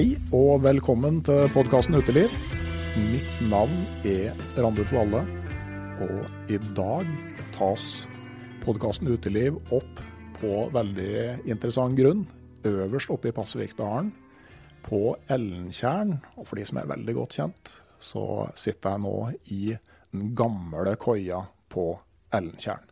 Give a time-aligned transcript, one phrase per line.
[0.00, 2.32] Hei og velkommen til podkasten Uteliv.
[3.10, 5.20] Mitt navn er Randulf Valle,
[6.00, 7.10] og i dag
[7.52, 8.06] tas
[8.62, 10.00] podkasten Uteliv opp
[10.38, 12.24] på veldig interessant grunn.
[12.64, 14.08] Øverst oppe i Pasvikdalen,
[14.88, 16.16] på Ellentjern.
[16.40, 18.24] Og for de som er veldig godt kjent, så
[18.56, 19.16] sitter jeg nå
[19.52, 19.74] i
[20.14, 21.90] den gamle koia på
[22.32, 22.89] Ellentjern.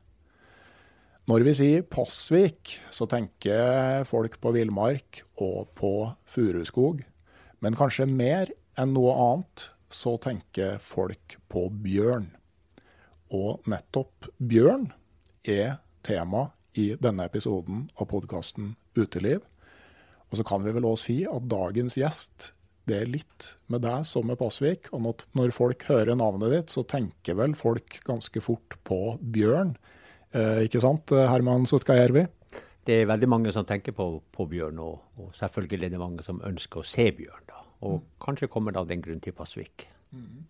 [1.29, 5.91] Når vi sier Pasvik, så tenker folk på villmark og på
[6.25, 7.03] furuskog.
[7.61, 8.49] Men kanskje mer
[8.81, 12.31] enn noe annet så tenker folk på bjørn.
[13.29, 14.87] Og nettopp bjørn
[15.45, 19.45] er tema i denne episoden av podkasten Uteliv.
[20.33, 22.55] Og så kan vi vel òg si at dagens gjest
[22.89, 24.89] det er litt med deg som med Pasvik.
[24.97, 29.77] Og når folk hører navnet ditt, så tenker vel folk ganske fort på bjørn.
[30.37, 32.27] Eh, ikke sant, Herman Sutkajärvi?
[32.89, 36.25] Det er veldig mange som tenker på, på bjørn, og, og, selvfølgelig er det mange
[36.25, 37.45] som ønsker å se bjørn.
[37.51, 38.07] da, Og mm.
[38.25, 39.85] kanskje kommer det av den grunn til Pasvik.
[40.17, 40.47] Mm.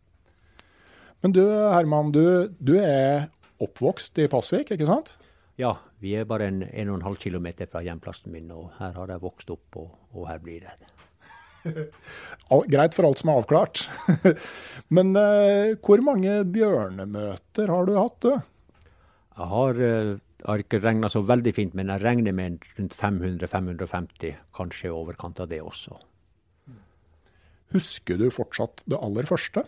[1.25, 3.27] Men du Herman, du, du, er
[3.63, 5.17] oppvokst i Pasvik, ikke sant?
[5.59, 9.51] Ja, vi er bare en 1,5 km fra hjemplassen min, og her har jeg vokst
[9.51, 10.77] opp, og, og her blir det.
[12.71, 13.83] Greit for alt som er avklart.
[14.95, 18.39] Men uh, hvor mange bjørnemøter har du hatt, du?
[19.39, 20.19] Jeg har, uh,
[20.49, 25.41] har ikke regna så veldig fint, men jeg regner med rundt 500-550, kanskje i overkant
[25.41, 25.95] av det også.
[27.75, 29.67] Husker du fortsatt det aller første?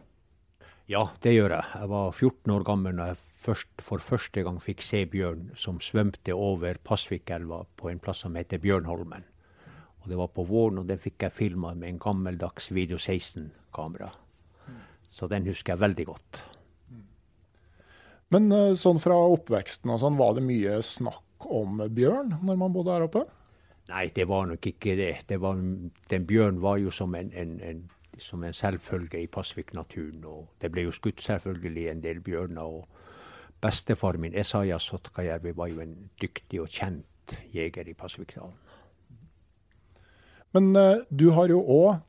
[0.91, 1.67] Ja, det gjør jeg.
[1.77, 5.79] Jeg var 14 år gammel da jeg først, for første gang fikk se bjørn som
[5.85, 9.27] svømte over Pasvikelva på en plass som heter Bjørnholmen.
[10.01, 14.11] Og Det var på våren, og den fikk jeg filma med en gammeldags Video 16-kamera.
[15.11, 16.43] Så den husker jeg veldig godt.
[18.35, 22.75] Men eh, sånn fra oppveksten og sånn, var det mye snakk om bjørn når man
[22.75, 23.25] bodde her oppe?
[23.91, 25.15] Nei, det var nok ikke det.
[25.27, 25.59] det var,
[26.13, 27.83] den bjørn var jo som en, en, en,
[28.23, 30.23] som en selvfølge i Pasvik-naturen.
[30.31, 32.63] Og det ble jo skutt selvfølgelig en del bjørner.
[32.63, 32.87] og
[33.61, 38.55] Bestefar min, Esaya Sotkajärvi, var jo en dyktig og kjent jeger i Pasvikdalen.
[40.55, 42.01] Men uh, du har jo òg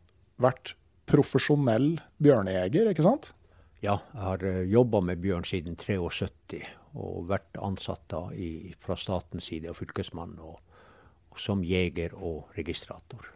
[0.41, 0.75] vært
[1.09, 3.33] profesjonell bjørnejeger, ikke sant?
[3.81, 6.61] Ja, jeg har eh, jobba med bjørn siden 73,
[7.01, 10.59] og vært ansatt da i, fra statens side og fylkesmann, og,
[11.31, 13.31] og, som jeger og registrator.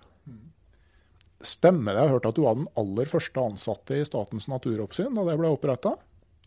[1.45, 1.99] Stemmer det?
[1.99, 5.35] Jeg har hørt at du var den aller første ansatte i Statens naturoppsyn da det
[5.37, 5.91] ble oppretta?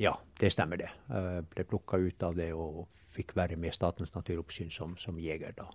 [0.00, 0.88] Ja, det stemmer det.
[1.12, 5.52] Jeg ble plukka ut av det og fikk være med Statens naturoppsyn som, som jeger
[5.58, 5.68] da.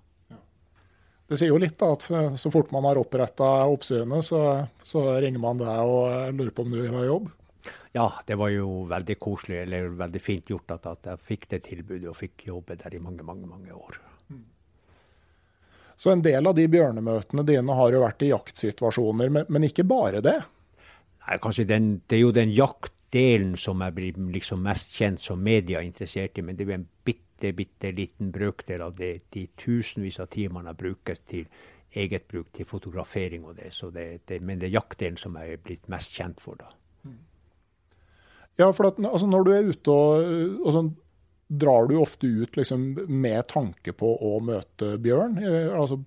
[1.30, 4.42] Det sier jo litt da, at eh, så fort man har oppretta oppsynet, så,
[4.84, 7.30] så, ringer man deg og lurer på om du vil ha jobb?
[7.94, 11.64] Ja, det var jo veldig koselig, eller veldig fint gjort at, at jeg fikk det
[11.70, 14.00] tilbudet og fikk jobbe der i mange, mange, mange år.
[15.98, 19.86] Så en del av de bjørnemøtene dine har jo vært i jaktsituasjoner, men, men ikke
[19.88, 20.40] bare det?
[21.24, 25.40] Nei, kanskje den, Det er jo den jaktdelen som jeg blir liksom mest kjent som
[25.40, 29.46] media interessert i, men det er jo en bitte, bitte liten brøkdel av det, de
[29.56, 31.48] tusenvis av timene jeg bruker til
[31.94, 33.72] eget bruk, til fotografering og det.
[33.94, 36.74] det, det men det er jaktdelen som jeg er blitt mest kjent for da.
[38.60, 40.92] Ja, for at, altså, når du er ute og, og sånn,
[41.54, 45.38] drar du ofte ut liksom, med tanke på å møte bjørn?
[45.42, 46.00] Eh, altså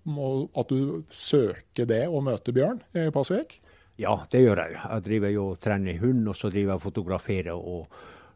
[0.58, 3.58] At du søker det å møte bjørn i Pasvik?
[4.00, 4.76] Ja, det gjør jeg.
[4.76, 7.56] Jeg driver jo og trener hund, og så driver jeg og fotograferer.
[7.56, 7.86] og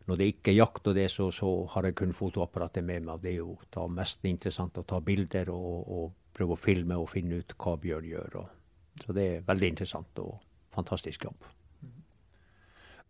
[0.08, 3.20] når det ikke er jakt og det, så, så har jeg kun fotoapparatet med meg.
[3.22, 7.10] Det er jo da mest interessant å ta bilder og, og prøve å filme og
[7.12, 8.40] finne ut hva bjørn gjør.
[8.40, 10.40] Og, så det er veldig interessant og
[10.74, 11.46] fantastisk jobb.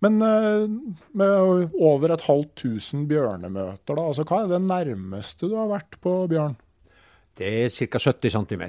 [0.00, 0.64] Men uh,
[1.12, 5.99] med over et halvt tusen bjørnemøter, da, altså hva er det nærmeste du har vært
[6.00, 6.56] på bjørn?
[7.37, 8.00] Det er ca.
[8.00, 8.64] 70 cm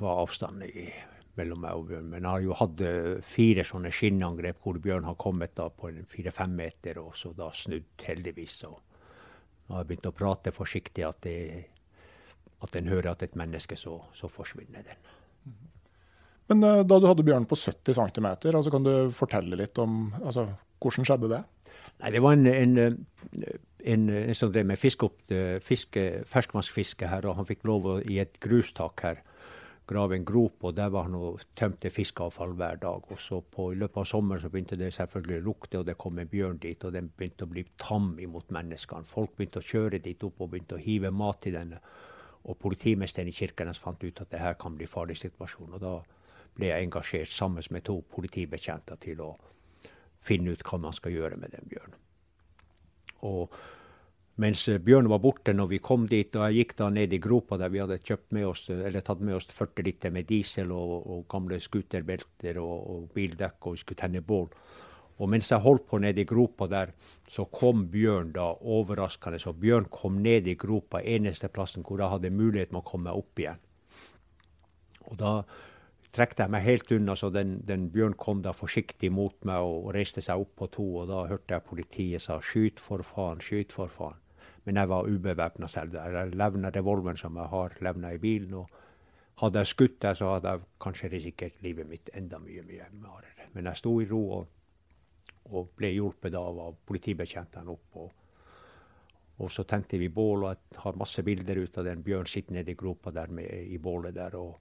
[0.00, 0.86] var avstanden i,
[1.38, 2.08] mellom meg og bjørn.
[2.12, 5.92] Men jeg har jo hatt eh, fire sånne skinnangrep hvor bjørn har kommet da på
[6.10, 8.58] fire-fem meter, og så da snudd, heldigvis.
[8.68, 11.64] Og nå har jeg begynt å prate forsiktig at, det,
[12.64, 15.08] at en hører at et menneske, så, så forsvinner den.
[16.50, 20.10] Men uh, da du hadde bjørn på 70 cm, altså kan du fortelle litt om
[20.18, 20.48] altså,
[20.80, 21.42] hvordan skjedde det?
[22.00, 22.78] Nei, Det var en, en,
[23.84, 28.40] en, en som drev med fiske, ferskvannsfiske her, og han fikk lov å, i et
[28.40, 29.20] grustak her
[29.90, 33.06] grave en grop, og der var han og tømte fiskeavfall hver dag.
[33.10, 35.96] Og så på, I løpet av sommeren så begynte det selvfølgelig å lukte, og det
[35.98, 36.84] kom en bjørn dit.
[36.84, 39.08] Og den begynte å bli tam imot menneskene.
[39.08, 41.80] Folk begynte å kjøre dit opp og begynte å hive mat i denne.
[42.46, 45.74] Og politimesteren i Kirkenes fant ut at det her kan bli farlig situasjon.
[45.74, 45.96] Og da
[46.56, 49.34] ble jeg engasjert sammen med to politibetjenter til å
[50.24, 51.98] finne ut hva man skal gjøre med den bjørnen.
[53.28, 53.54] Og
[54.40, 57.58] mens bjørnen var borte når vi kom dit, og jeg gikk da ned i gropa
[57.60, 60.94] der vi hadde kjøpt med oss, eller tatt med oss 40 liter med diesel og,
[61.04, 64.48] og gamle skuterbelter og, og, bildekk, og skulle tenne bål.
[65.20, 66.94] Og mens jeg holdt på nede i gropa der,
[67.28, 69.36] så kom Bjørn da overraskende.
[69.42, 73.12] Så Bjørn kom ned i gropa, eneste plassen hvor jeg hadde mulighet med å komme
[73.12, 73.60] opp igjen.
[75.10, 75.34] Og da
[76.12, 79.92] trekte jeg meg helt unna, så den, den Bjørn kom da forsiktig mot meg og
[79.94, 80.86] reiste seg opp på to.
[81.02, 84.18] Og da hørte jeg politiet sa 'skyt for faen, skyt for faen'.
[84.64, 85.94] Men jeg var ubevæpna selv.
[85.94, 88.54] Jeg levna revolveren som jeg har, levna i bilen.
[88.54, 88.68] og
[89.40, 93.48] hadde jeg skutt der, så hadde jeg kanskje risikert livet mitt enda mye mye hardere.
[93.54, 94.48] Men jeg sto i ro og,
[95.50, 97.96] og ble hjulpet av, av politibetjentene opp.
[98.02, 98.10] Og,
[99.38, 102.58] og, så tente vi bål, og jeg har masse bilder ut av den Bjørn sitter
[102.58, 104.36] nede i gropa der med, i bålet der.
[104.36, 104.58] og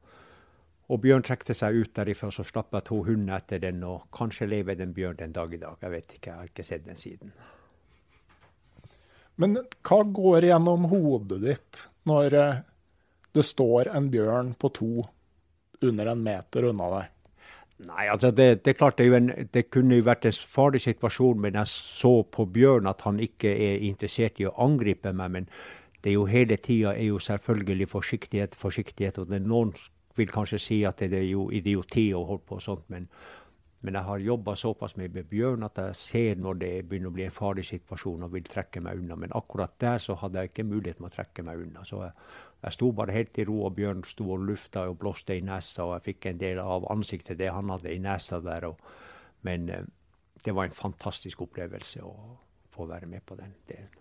[0.90, 3.84] og Bjørn trekte seg ut derifra, så slapp jeg to hunder etter den.
[3.86, 5.78] Og kanskje lever den bjørn den dag i dag.
[5.84, 7.34] Jeg vet ikke, jeg har ikke sett den siden.
[9.40, 12.58] Men hva går gjennom hodet ditt når eh,
[13.38, 15.06] det står en bjørn på to
[15.86, 17.14] under en meter unna deg?
[17.88, 21.40] Nei, altså det, det, er klart det, en, det, kunne jo vært en farlig situasjon,
[21.40, 25.32] men jeg så på Bjørn at han ikke er interessert i å angripe meg.
[25.38, 25.48] Men
[26.04, 29.22] det er jo hele tida er jo selvfølgelig forsiktighet, forsiktighet.
[29.22, 29.72] Og det er noen
[30.20, 33.08] vil kanskje si at det er jo idioti å holde på sånt, men,
[33.86, 37.26] men jeg har jobba såpass med bjørn at jeg ser når det begynner å bli
[37.28, 39.18] en farlig situasjon og vil trekke meg unna.
[39.20, 41.86] Men akkurat der så hadde jeg ikke mulighet til å trekke meg unna.
[41.88, 42.12] Så jeg,
[42.66, 45.86] jeg sto bare helt i ro, og bjørn sto og lufta og blåste i nesa,
[45.86, 48.68] og jeg fikk en del av ansiktet det han hadde i nesa der.
[48.74, 48.84] Og,
[49.48, 49.88] men eh,
[50.44, 52.14] det var en fantastisk opplevelse å
[52.76, 53.96] få være med på den delen.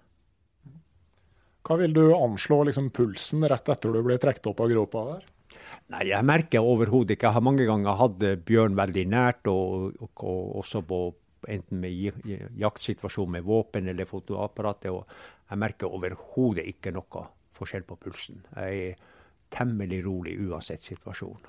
[1.69, 5.27] Hva vil du anslå liksom, pulsen rett etter du ble trukket opp av gropa der?
[5.89, 7.31] Nei, jeg merker overhodet ikke.
[7.31, 11.01] Jeg har mange ganger hatt bjørn veldig nært, og, og, og også på
[11.49, 12.19] enten med
[12.61, 14.93] jaktsituasjon med våpen eller fotoapparatet.
[14.93, 15.07] Og
[15.49, 17.25] jeg merker overhodet ikke noe
[17.57, 18.43] forskjell på pulsen.
[18.53, 19.07] Jeg er
[19.55, 21.41] temmelig rolig uansett situasjon.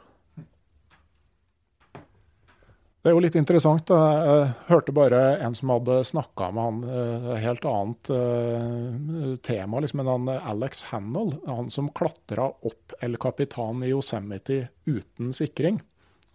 [2.99, 3.87] Det er jo litt interessant.
[3.87, 9.79] Jeg hørte bare en som hadde snakka med han eh, helt annet uh, tema.
[9.79, 15.79] Liksom, men han Alex Hannell, han som klatra opp El Capitan i Yosemite uten sikring.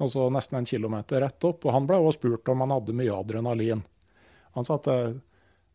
[0.00, 1.68] Altså nesten en kilometer rett opp.
[1.68, 3.84] Og han ble også spurt om han hadde mye adrenalin.
[4.56, 4.88] Han sa at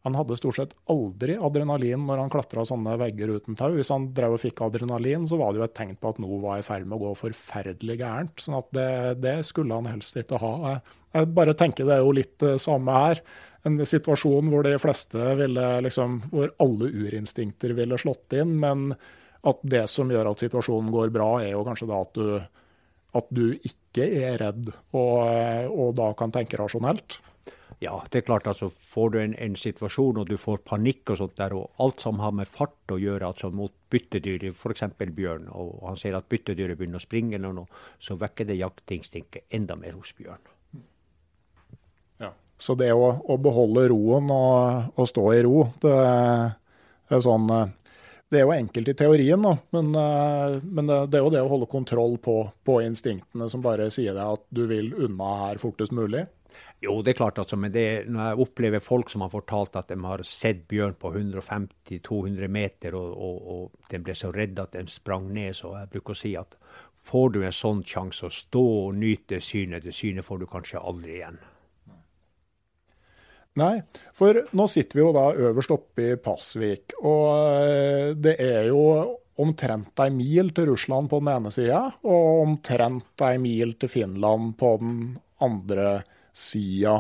[0.10, 3.70] han hadde stort sett aldri adrenalin når han klatra sånne vegger uten tau.
[3.76, 6.40] Hvis han drev og fikk adrenalin, så var det jo et tegn på at noe
[6.44, 8.42] var i ferd med å gå forferdelig gærent.
[8.42, 8.90] sånn at det,
[9.24, 10.80] det skulle han helst ikke ha.
[11.14, 13.24] Jeg, bare tenker det er jo litt det samme her.
[13.68, 18.58] En situasjon hvor de fleste ville liksom, hvor alle urinstinkter ville slått inn.
[18.62, 18.92] Men
[19.48, 22.30] at det som gjør at situasjonen går bra, er jo kanskje da at du,
[23.20, 25.18] at du ikke er redd og,
[25.70, 27.20] og da kan tenke rasjonelt.
[27.78, 28.48] Ja, det er klart.
[28.48, 32.02] altså Får du en, en, situasjon og du får panikk og sånt der, og alt
[32.04, 34.84] som har med fart å gjøre, altså mot byttedyr, f.eks.
[35.00, 39.46] bjørn, og han ser at byttedyret begynner å springe, eller noe, så vekker det jaktinstinktet
[39.56, 40.42] enda mer hos bjørn.
[42.20, 45.94] Ja, Så det å, å beholde roen og, og, stå i ro, det,
[47.10, 47.48] er sånn
[48.30, 49.88] det er jo enkelt i teorien, da, men,
[50.62, 54.36] men, det er jo det å holde kontroll på, på instinktene som bare sier deg
[54.36, 56.28] at du vil unna her fortest mulig.
[56.80, 59.90] Jo, det er klart, altså, men det, når jeg opplever folk som har fortalt at
[59.92, 64.78] de har sett bjørn på 150-200 meter, og, og, og de ble så redde at
[64.78, 66.56] de sprang ned, så jeg bruker å si at
[67.10, 70.80] får du en sånn sjanse å stå og nyte synet, det synet får du kanskje
[70.80, 71.40] aldri igjen.
[73.60, 73.74] Nei,
[74.16, 77.26] for nå sitter vi jo da øverst oppe i Pasvik, og
[77.60, 78.86] eh, det er jo
[79.40, 84.56] omtrent ei mil til Russland på den ene sida, og omtrent ei mil til Finland
[84.60, 84.96] på den
[85.44, 86.96] andre sida sida.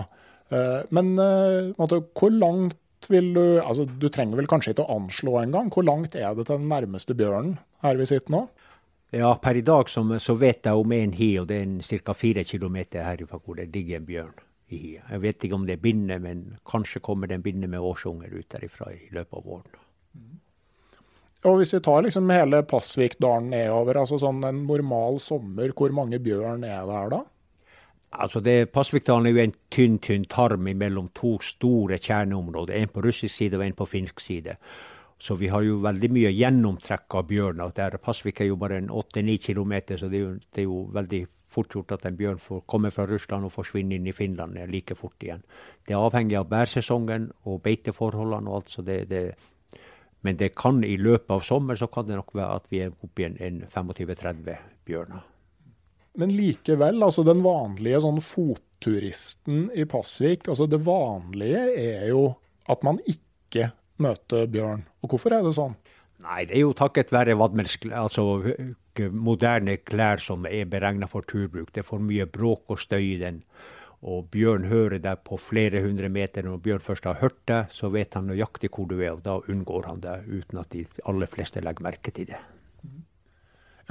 [0.50, 2.78] Eh, men eh, hvor langt
[3.08, 5.70] vil du altså Du trenger vel kanskje ikke å anslå engang.
[5.72, 7.56] Hvor langt er det til den nærmeste bjørnen
[7.86, 8.42] her vi sitter nå?
[9.16, 12.14] Ja, per i dag som, så vet jeg om en hi, og det er ca.
[12.14, 14.36] fire km herfra hvor det ligger en bjørn
[14.70, 14.92] i hi.
[15.00, 18.36] Jeg vet ikke om det er binne, men kanskje kommer det en binne med årsunger
[18.36, 19.80] ut derifra i løpet av våren.
[21.48, 26.20] Og Hvis vi tar liksom hele Pasvikdalen nedover, altså sånn en normal sommer, hvor mange
[26.22, 27.24] bjørn er det her da?
[28.12, 32.74] Altså det, Pasvikdalen er jo en tynn tynn tarm mellom to store kjerneområder.
[32.74, 34.56] En på russisk side og en på finsk side.
[35.20, 37.74] Så vi har jo veldig mye gjennomtrekk av bjørner.
[37.76, 40.80] Der Pasvik er jo bare en 8-9 km, så det er, jo, det er, jo,
[40.96, 44.58] veldig fort gjort at en bjørn får komme fra Russland og forsvinne inn i Finland
[44.72, 45.44] like fort igjen.
[45.86, 48.70] Det er avhengig av bærsesongen og beiteforholdene og alt.
[48.70, 49.24] så det, det
[50.22, 52.92] men det kan i løpet av sommer så kan det nok være at vi er
[52.92, 55.29] oppe i en, en 25-30 bjørner.
[56.20, 62.26] Men likevel, altså den vanlige sånn fotturisten i Pasvik, altså det vanlige er jo
[62.70, 63.70] at man ikke
[64.04, 64.84] møter bjørn.
[65.04, 65.78] Og hvorfor er det sånn?
[66.26, 68.26] Nei, det er jo takket være altså
[69.16, 71.72] moderne klær som er beregna for turbruk.
[71.72, 73.40] Det er for mye bråk og støy i den.
[74.04, 76.44] Og bjørn hører deg på flere hundre meter.
[76.44, 79.40] Når bjørn først har hørt deg, så vet han nøyaktig hvor du er, og da
[79.40, 82.40] unngår han deg uten at de aller fleste legger merke til det.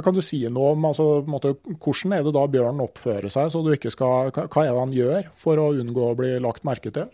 [0.04, 3.62] Kan du si noe om altså, måte, hvordan er det da bjørnen oppfører seg, så
[3.64, 6.92] du ikke skal, hva er det han gjør for å unngå å bli lagt merke
[6.94, 7.08] til?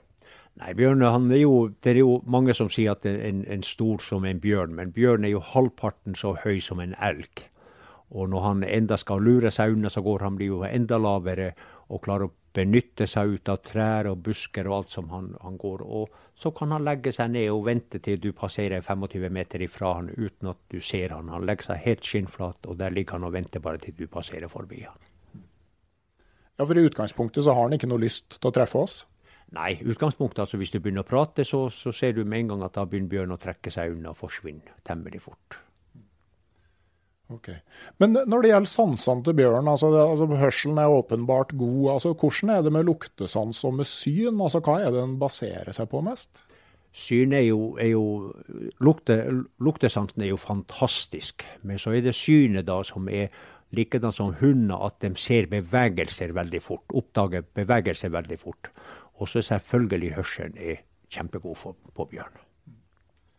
[0.61, 4.25] Nei, bjørn, er jo, Det er jo mange som sier at en, en stor som
[4.29, 7.47] en bjørn, men bjørn er jo halvparten så høy som en elg.
[8.15, 11.55] Og når han enda skal lure seg unna, så går han blir jo enda lavere
[11.89, 15.57] og klarer å benytte seg ut av trær og busker og alt som han, han,
[15.59, 15.83] går.
[15.83, 19.93] Og så kan han legge seg ned og vente til du passerer 25 meter ifra
[20.01, 21.31] han uten at du ser han.
[21.31, 24.51] Han legger seg helt skinnflat, og der ligger han og venter bare til du passerer
[24.51, 25.11] forbi han.
[26.59, 29.01] Ja, for i utgangspunktet så har han ikke noe lyst til å treffe oss?
[29.55, 32.67] Nei, utgangspunktet altså hvis du begynner å prate, så, så ser du med en gang
[32.67, 35.61] at da begynner bjørnen å trekke seg unna og forsvinne temmelig fort.
[37.33, 37.49] Ok.
[38.03, 41.95] Men når det gjelder sansene til bjørn, altså, altså, hørselen er åpenbart god.
[41.95, 44.41] altså Hvordan er det med luktesans og med syn?
[44.41, 46.45] altså Hva er det den baserer seg på mest?
[46.95, 48.05] Syn er jo, er jo
[48.85, 49.17] lukte,
[49.59, 51.47] Luktesansen er jo fantastisk.
[51.63, 53.33] Men så er det synet da som er
[53.75, 56.87] likedan som hunder, at de ser bevegelser veldig fort.
[56.95, 58.71] Oppdager bevegelser veldig fort.
[59.19, 62.44] Og så selvfølgelig hørselen er kjempegod for, på bjørn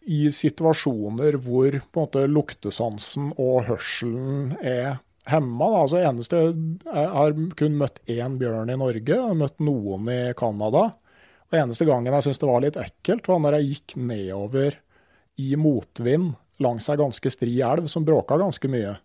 [0.05, 5.69] i situasjoner hvor måte luktesansen og hørselen er hemma.
[5.81, 6.41] Altså, eneste,
[6.85, 10.91] jeg har kun møtt én bjørn i Norge, jeg har møtt noen i Canada.
[11.49, 14.79] Og eneste gangen jeg syntes det var litt ekkelt, var når jeg gikk nedover
[15.41, 18.95] i motvind langs ei ganske stri elv som bråka ganske mye.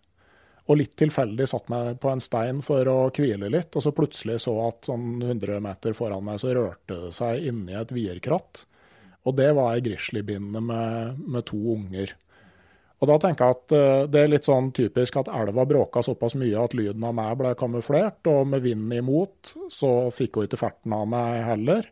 [0.69, 4.43] Og litt tilfeldig satt meg på en stein for å hvile litt, og så plutselig
[4.45, 8.65] så at sånn 100 meter foran meg så rørte det seg inni et vierkratt.
[9.27, 12.15] Og det var ei grizzlybinne med, med, to unger.
[13.01, 16.35] Og da tenker jeg at uh, det er litt sånn typisk at elva bråka såpass
[16.37, 20.61] mye at lyden av meg ble kamuflert, og med vinden imot så fikk hun ikke
[20.61, 21.87] ferten av meg heller.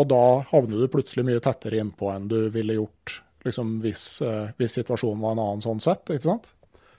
[0.00, 4.50] Og da havner du plutselig mye tettere innpå enn du ville gjort liksom, hvis, uh,
[4.58, 6.52] hvis, situasjonen var en annen sånn sett, ikke sant?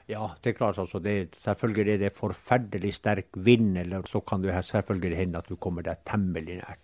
[0.10, 0.77] Ja, det er klart.
[0.77, 1.01] altså.
[1.01, 5.57] Det, selvfølgelig er det forferdelig sterk vind, eller så kan det selvfølgelig hende at du
[5.57, 6.84] kommer deg temmelig nært.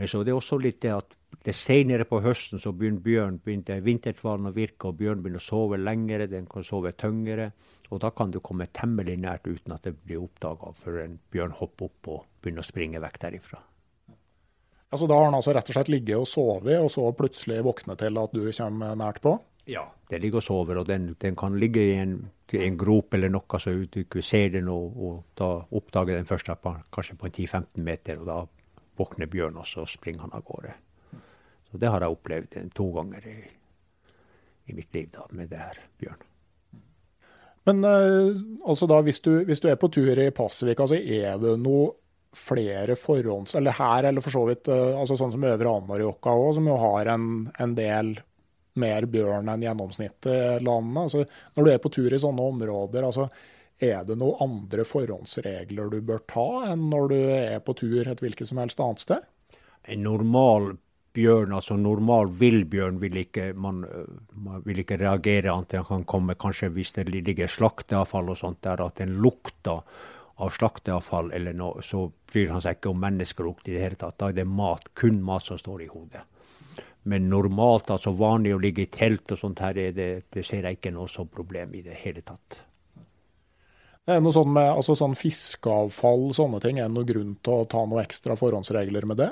[0.00, 3.76] Men så er også litt det at det senere på høsten så begynner bjørn, begynte
[3.84, 7.50] vintertvalen å virke, og bjørn begynner å sove lengre, den kan sove tyngre.
[7.92, 11.52] Og da kan du komme temmelig nært uten at det blir oppdaga før en bjørn
[11.58, 13.60] hopper opp og begynner å springe vekk derifra.
[14.90, 17.96] Altså Da har han altså rett og slett ligget og sovet, og så plutselig våkne
[18.00, 19.34] til at du kommer nært på?
[19.68, 22.16] Ja, den ligger og sover, og den, den kan ligge i en,
[22.56, 26.48] en, grop eller noe så du ikke ser den, og, og da oppdager den først
[26.90, 28.24] kanskje på 10-15 meter.
[28.24, 28.40] og da
[29.00, 30.76] våkner bjørn, og så springer han av gårde.
[31.70, 33.38] Så det har jeg opplevd to ganger i,
[34.70, 36.26] i mitt liv da, med det her bjørn.
[37.68, 38.36] Men uh,
[38.68, 41.92] altså da, hvis du, hvis du, er på tur i Pasvik, altså er det noe
[42.36, 43.56] flere forhånds...
[43.58, 46.78] Eller her, eller for så vidt uh, altså sånn som Øvre Anárjohka òg, som jo
[46.80, 47.30] har en,
[47.60, 48.16] en, del
[48.80, 51.02] mer bjørn enn gjennomsnittet landet.
[51.02, 51.24] Altså,
[51.56, 53.28] når du er på tur i sånne områder, altså,
[53.80, 58.22] er det noen andre forhåndsregler du bør ta enn når du er på tur et
[58.22, 59.26] hvilket som helst annet sted?
[59.88, 60.74] En normal
[61.16, 63.82] bjørn, altså normal villbjørn, vil ikke, man,
[64.36, 68.62] man, vil ikke reagere annet enn kan komme kanskje hvis det ligger slakteavfall og sånt
[68.66, 69.82] der, at den lukter
[70.40, 74.18] av slakteavfall eller noe, så bryr han seg ikke om menneskelukt i det hele tatt.
[74.20, 76.22] Da er det mat, kun mat som står i hodet.
[77.10, 80.78] Men normalt, altså vanlig å ligge i telt og sånt her, det, det ser jeg
[80.78, 82.60] ikke noe som problem i det hele tatt.
[84.08, 86.80] Det er noe sånn med altså sånn fiskeavfall, sånne ting.
[86.80, 89.30] Er det noen grunn til å ta noen ekstra forhåndsregler med det?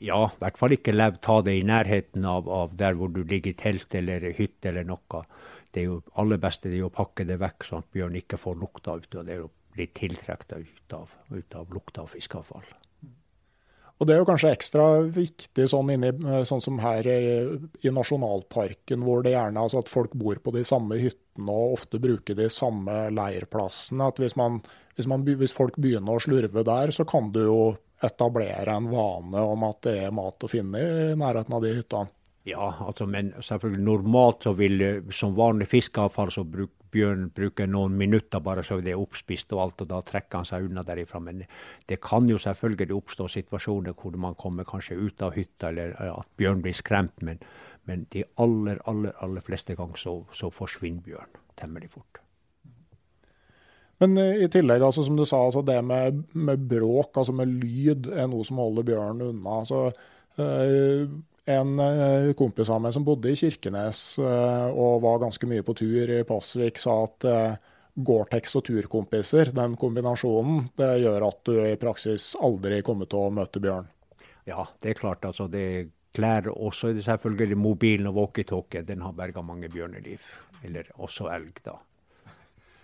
[0.00, 3.52] Ja, i hvert fall ikke ta det i nærheten av, av, der hvor du ligger
[3.52, 5.24] i telt eller hytte eller noe.
[5.70, 8.40] Det er jo aller beste det er å pakke det vekk, sånn at bjørn ikke
[8.40, 9.10] får lukta ut.
[9.14, 10.94] og Det er jo bli tiltrukket ut
[11.30, 12.64] ut av lukta av fiskeavfall.
[14.00, 16.10] Og Det er jo kanskje ekstra viktig sånn, inni,
[16.48, 17.18] sånn som her i,
[17.84, 22.00] i, nasjonalparken, hvor det gjerne altså at folk bor på de samme hyttene og ofte
[22.00, 24.08] bruker de samme leirplassene.
[24.08, 24.62] at hvis, man,
[24.96, 27.60] hvis, man, hvis folk begynner å slurve der, så kan du jo
[28.00, 32.14] etablere en vane om at det er mat å finne i nærheten av de hyttene.
[32.48, 34.80] Ja, altså, men selvfølgelig normalt så vil
[35.12, 39.62] som vanlig fiskeavfall så bruk, bjørn bruker noen minutter bare så det er oppspist og
[39.64, 41.20] alt, og da trekker han seg unna derifra.
[41.24, 41.44] Men
[41.88, 46.30] det kan jo selvfølgelig oppstå situasjoner hvor man kommer kanskje ut av hytta, eller at
[46.40, 47.22] bjørn blir skremt.
[47.26, 47.42] Men,
[47.88, 52.22] men de aller, aller, aller fleste ganger så, så forsvinner bjørn temmelig fort.
[54.00, 58.08] Men i tillegg, altså, som du sa, altså, det med, med, bråk, altså med lyd,
[58.16, 59.58] er noe som holder bjørnen unna.
[59.60, 59.90] Altså,
[60.40, 61.10] øh,
[61.48, 65.76] en øh, kompis av meg som bodde i Kirkenes øh, og var ganske mye på
[65.78, 67.28] tur i Pasvik, sa at
[68.00, 73.32] Gore-Tex og turkompiser, den kombinasjonen, det gjør at du i praksis aldri kommer til å
[73.34, 73.88] møte bjørn.
[74.48, 75.24] Ja, det er klart.
[75.24, 78.82] altså det klær også selvfølgelig mobilen og walkietalkie.
[78.86, 80.24] Den har berga mange bjørneliv.
[80.64, 81.76] Eller også elg, da.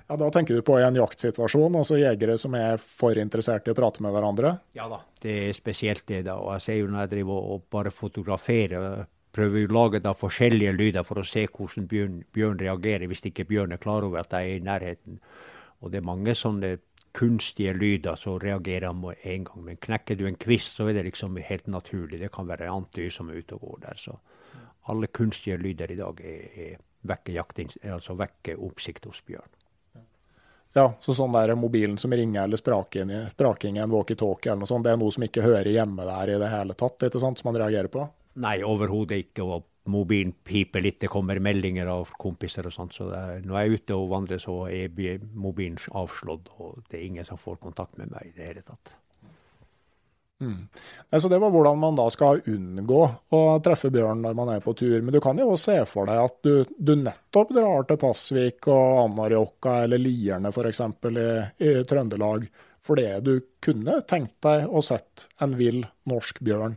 [0.08, 3.78] Ja, Da tenker du på en jaktsituasjon, altså jegere som er for interessert i å
[3.78, 4.52] prate med hverandre?
[4.78, 6.22] Ja da, det er spesielt det.
[6.28, 6.36] da.
[6.38, 10.72] Og jeg ser jo når jeg driver og bare fotograferer, prøver å lage da forskjellige
[10.72, 14.32] lyder for å se hvordan bjørn, bjørn reagerer hvis ikke bjørn er klar over at
[14.32, 15.18] jeg er i nærheten.
[15.82, 16.76] Og det er mange sånne
[17.16, 19.64] kunstige lyder, så reagerer med en gang.
[19.64, 22.20] Men knekker du en kvist, så er det liksom helt naturlig.
[22.20, 24.00] Det kan være antyr som er ute og går der.
[24.00, 24.16] Så
[24.92, 27.40] alle kunstige lyder i dag er, er vekker,
[27.92, 29.55] altså vekker oppsikt hos bjørn.
[30.76, 34.68] Ja, så sånn der mobilen som ringer eller spraking, spraking i en walkietalkie eller noe
[34.68, 37.40] sånt, det er noe som ikke hører hjemme der i det hele tatt, ikke sant,
[37.40, 38.04] som man reagerer på?
[38.44, 39.46] Nei, overhodet ikke.
[39.46, 42.96] og Mobilen piper litt, det kommer meldinger av kompiser og sånt.
[42.96, 47.06] Så er, når jeg er ute og vandrer, så er mobilen avslått, og det er
[47.06, 48.96] ingen som får kontakt med meg i det hele tatt.
[50.40, 50.68] Mm.
[51.20, 54.74] Så Det var hvordan man da skal unngå å treffe bjørn når man er på
[54.76, 54.98] tur.
[55.00, 58.68] Men du kan jo også se for deg at du, du nettopp drar til Pasvik
[58.68, 60.82] og Anarjokka eller Lierne f.eks.
[61.08, 61.28] I,
[61.64, 62.48] i Trøndelag
[62.86, 66.76] fordi du kunne tenkt deg å sett en vill norsk bjørn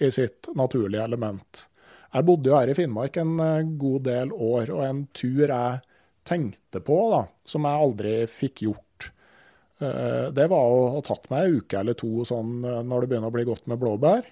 [0.00, 1.64] i sitt naturlige element.
[2.10, 5.80] Jeg bodde jo her i Finnmark en eh, god del år, og en tur jeg
[6.26, 8.86] tenkte på, da, som jeg aldri fikk gjort
[10.36, 13.32] det var å ha tatt meg ei uke eller to sånn eh, når det begynner
[13.32, 14.26] å bli godt med blåbær.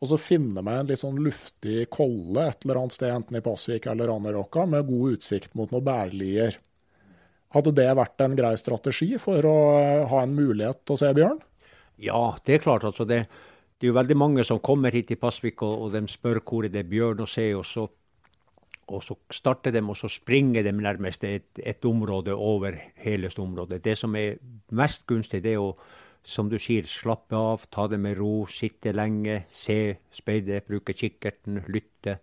[0.00, 3.44] Og så finne meg en litt sånn luftig kolle et eller annet sted, enten i
[3.44, 6.56] Pasvik eller Randeråka, med god utsikt mot noen bærlier.
[7.52, 11.12] Hadde det vært en grei strategi for å eh, ha en mulighet til å se
[11.20, 11.38] bjørn?
[12.00, 12.86] Ja, det er klart.
[12.88, 13.26] altså det,
[13.76, 16.66] det er jo veldig mange som kommer hit til Pasvik og, og de spør hvor
[16.66, 17.50] det er bjørn å se.
[17.54, 17.86] og så
[18.90, 22.74] og så starter de, og så springer de nærmest et, et område over
[23.04, 23.84] hele området.
[23.84, 24.40] Det som er
[24.74, 25.76] mest gunstig, det er å,
[26.26, 31.62] som du sier, slappe av, ta det med ro, sitte lenge, se, speide, bruke kikkerten,
[31.68, 32.18] lytte.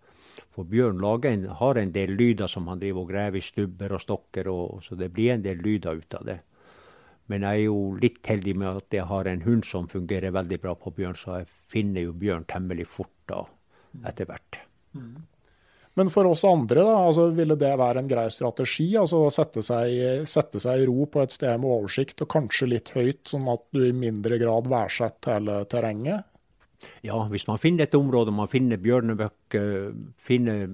[0.54, 4.04] For Bjørn en, har en del lyder som han driver og graver i stubber og
[4.04, 6.40] stokker, og, så det blir en del lyder ut av det.
[7.28, 10.60] Men jeg er jo litt heldig med at jeg har en hund som fungerer veldig
[10.64, 13.42] bra på bjørn, så jeg finner jo bjørn temmelig fort da,
[14.08, 14.62] etter hvert.
[14.96, 15.26] Mm.
[15.98, 18.92] Men for oss andre da, altså, ville det være en grei strategi?
[19.00, 22.94] altså sette seg, sette seg, i ro på et sted med oversikt, og kanskje litt
[22.94, 26.28] høyt, sånn at du i mindre grad verdsetter hele terrenget?
[27.02, 29.58] Ja, hvis man finner et område, man finner bjørnebøk,
[30.22, 30.68] finner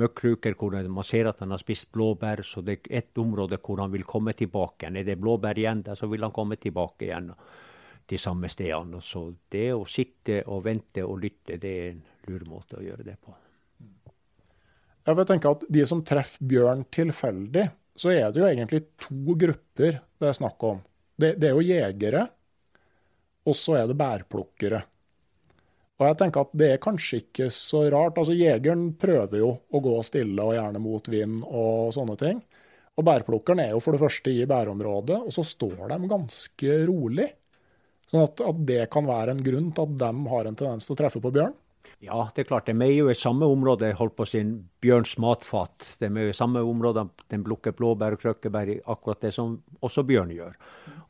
[0.00, 3.80] møkkruker hvor man ser at han har spist blåbær, så det er et område hvor
[3.80, 5.00] han vil komme tilbake igjen.
[5.00, 7.32] Er det blåbær igjen der, så vil han komme tilbake igjen.
[8.10, 8.98] de samme stedene.
[9.00, 13.06] Så det å sitte og vente og lytte, det er en lur måte å gjøre
[13.06, 13.36] det på.
[15.06, 19.34] Jeg vil tenke at De som treffer bjørn tilfeldig, så er det jo egentlig to
[19.38, 20.80] grupper det er snakk om.
[21.20, 22.26] Det, det er jo jegere,
[23.48, 24.82] og så er det bærplukkere.
[26.00, 28.16] Og jeg tenker at det er kanskje ikke så rart.
[28.16, 32.40] Altså Jegeren prøver jo å gå stille og gjerne mot vind og sånne ting.
[32.96, 37.28] Og bærplukkeren er jo for det første i bærområdet, og så står de ganske rolig.
[38.08, 40.96] Sånn at, at det kan være en grunn til at de har en tendens til
[40.96, 41.52] å treffe på bjørn.
[42.00, 42.68] Ja, det er klart.
[42.68, 45.84] De er jo i samme område, holdt på sin bjørns matfat.
[46.00, 50.06] De er jo i samme område, den plukker blåbær og krøkkebær, akkurat det som også
[50.08, 50.54] bjørn gjør.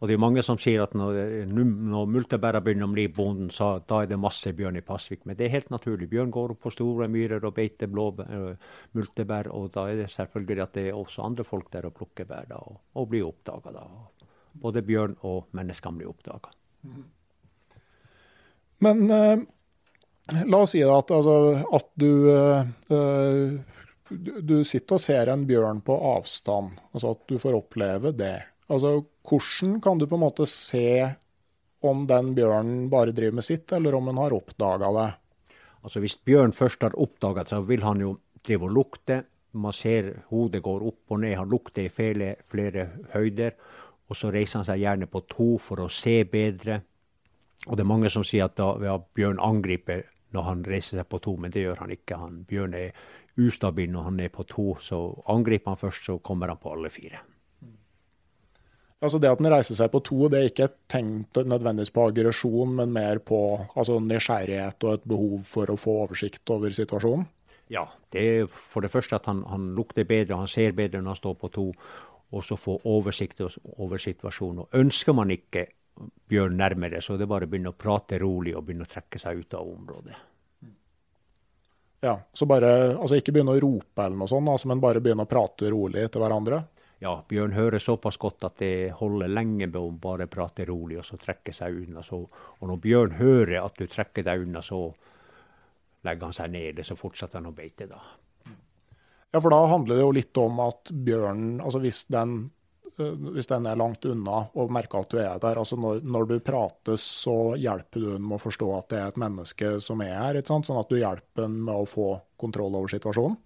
[0.01, 3.77] Og det er mange som sier at når, når multebæra begynner å bli bonden, så
[3.87, 5.23] da er det masse bjørn i Pasvik.
[5.31, 6.11] Men det er helt naturlig.
[6.11, 10.67] Bjørn går på store myrer og beiter blåbær, øh, multebær, og da er det selvfølgelig
[10.67, 13.77] at det er også andre folk der og plukker bær da, og, og blir oppdaga
[13.79, 13.87] da.
[14.59, 16.51] Både bjørn og menneskene blir oppdaga.
[18.81, 19.39] Men uh
[20.31, 21.37] La oss si at, altså,
[21.75, 23.51] at du, uh,
[24.11, 28.37] du, sitter og ser en bjørn på avstand, altså at du får oppleve det.
[28.71, 31.09] Altså, Hvordan kan du på en måte se
[31.87, 35.11] om den bjørnen bare driver med sitt, eller om den har oppdaga det?
[35.81, 38.15] Altså Hvis bjørn først har oppdaga det, så vil han jo
[38.47, 39.23] drive og lukte.
[39.53, 43.57] Man ser hodet går opp og ned, han lukter i flere, flere høyder.
[44.11, 46.81] Og så reiser han seg gjerne på to for å se bedre.
[47.69, 51.09] Og det er mange som sier at da ja, bjørn angriper når han reiser seg
[51.11, 52.19] på to, men det gjør han ikke.
[52.21, 52.95] Han, Bjørn er
[53.41, 56.91] ustabil når han er på to, så angriper han først, så kommer han på alle
[56.93, 57.23] fire.
[59.01, 62.05] Altså Det at den reiser seg på to, det er ikke et tegn nødvendigvis på
[62.11, 63.39] aggresjon, men mer på
[63.73, 67.25] altså nysgjerrighet og et behov for å få oversikt over situasjonen?
[67.73, 71.15] Ja, det er for det første at han, han lukter bedre, han ser bedre når
[71.15, 71.67] han står på to,
[72.31, 73.41] og så få oversikt
[73.79, 74.67] over situasjonen.
[74.67, 75.65] Og Ønsker man ikke
[76.31, 79.21] bjørn nærmere, så det er bare å begynne å prate rolig og begynne å trekke
[79.21, 80.19] seg ut av området.
[82.01, 85.27] Ja, Så bare, altså ikke begynne å rope eller noe sånt, altså, men bare begynne
[85.27, 86.63] å prate rolig til hverandre?
[87.01, 91.07] Ja, bjørn hører såpass godt at det holder lenge med å bare prate rolig og
[91.09, 92.03] så trekke seg unna.
[92.05, 94.83] Så, og når bjørn hører at du trekker deg unna, så
[96.05, 98.01] legger han seg nede, så fortsetter han å beite da.
[99.31, 102.51] Ja, for da handler det jo litt om at bjørnen, altså hvis den
[103.35, 105.61] hvis den er langt unna og merker at du er der.
[105.61, 109.13] Altså når, når, du prater, så hjelper du den med å forstå at det er
[109.13, 110.41] et menneske som er her.
[110.47, 113.39] Sånn at du hjelper den med å få kontroll over situasjonen?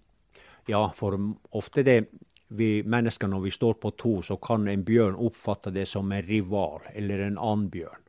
[0.69, 1.17] Ja, for
[1.53, 1.99] ofte det
[2.47, 6.25] vi mennesker når vi står på to, så kan en bjørn oppfatte det som en
[6.25, 8.01] rival eller en annen bjørn.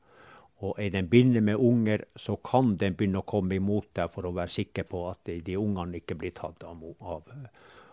[0.64, 4.24] Og er den bindet med unger, så kan den begynne å komme imot deg for
[4.24, 7.32] å være sikker på at de, de ungene ikke blir tatt av, av,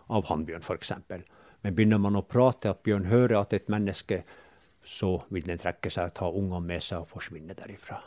[0.07, 0.93] av hannbjørn, f.eks.
[1.63, 4.23] Men begynner man å prate, at Bjørn hører at et menneske,
[4.83, 8.01] så vil den trekke seg, ta ungene med seg og forsvinne derifra.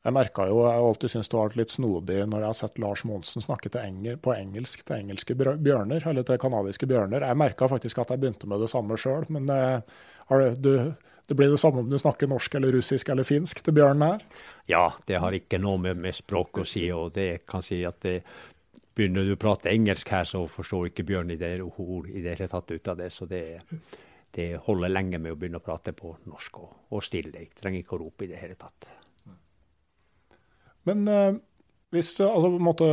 [0.00, 2.78] Jeg merka jo, jeg har alltid syntes det var litt snodig når jeg har sett
[2.80, 7.26] Lars Monsen snakke engel, på engelsk til engelske bjørner, eller til canadiske bjørner.
[7.28, 10.00] Jeg merka faktisk at jeg begynte med det samme sjøl, men eh,
[10.56, 10.74] det,
[11.28, 14.24] det, blir det samme om du snakker norsk eller russisk eller finsk til bjørnen her?
[14.72, 18.00] Ja, det har ikke noe med, med språk å si, og det kan si at
[18.06, 18.22] det,
[19.00, 22.36] begynner du å prate engelsk her, så forstår ikke Bjørn i det ord i det
[22.36, 23.10] hele tatt ut av det.
[23.14, 23.44] Så det,
[24.36, 27.38] det, holder lenge med å begynne å prate på norsk og, og stille.
[27.38, 28.90] Jeg trenger ikke å rope i det hele tatt.
[30.88, 31.38] Men eh,
[31.94, 32.88] hvis altså, måte,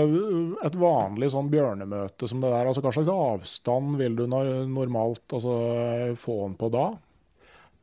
[0.66, 5.58] et vanlig sånn bjørnemøte som det der, altså, hva slags avstand vil du normalt altså,
[6.20, 6.88] få den på da?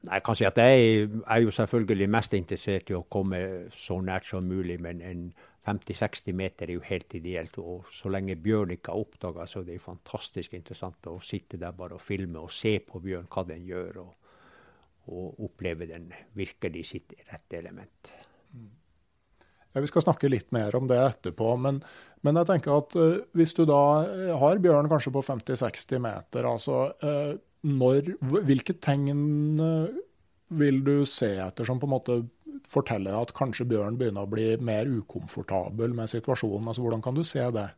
[0.04, 3.38] Jeg kan si at jeg er jo selvfølgelig mest interessert i å komme
[3.72, 5.22] så nært som mulig, men en
[5.64, 7.57] 50-60 meter er jo helt ideelt.
[7.61, 11.74] Og så lenge bjørn ikke har oppdaga, så det er fantastisk interessant å sitte der
[11.77, 14.37] bare og filme og se på bjørn, hva den gjør, og,
[15.14, 18.12] og oppleve den virkelig sitt rette element.
[19.74, 21.81] Ja, Vi skal snakke litt mer om det etterpå, men,
[22.22, 26.46] men jeg tenker at uh, hvis du da eh, har bjørn kanskje på 50-60 meter,
[26.46, 28.12] altså uh, når,
[28.44, 29.59] hvilke tegn
[30.55, 32.18] vil du se etter som på en måte
[32.70, 36.68] forteller at kanskje bjørn begynner å bli mer ukomfortabel med situasjonen?
[36.68, 37.68] Altså, Hvordan kan du se det?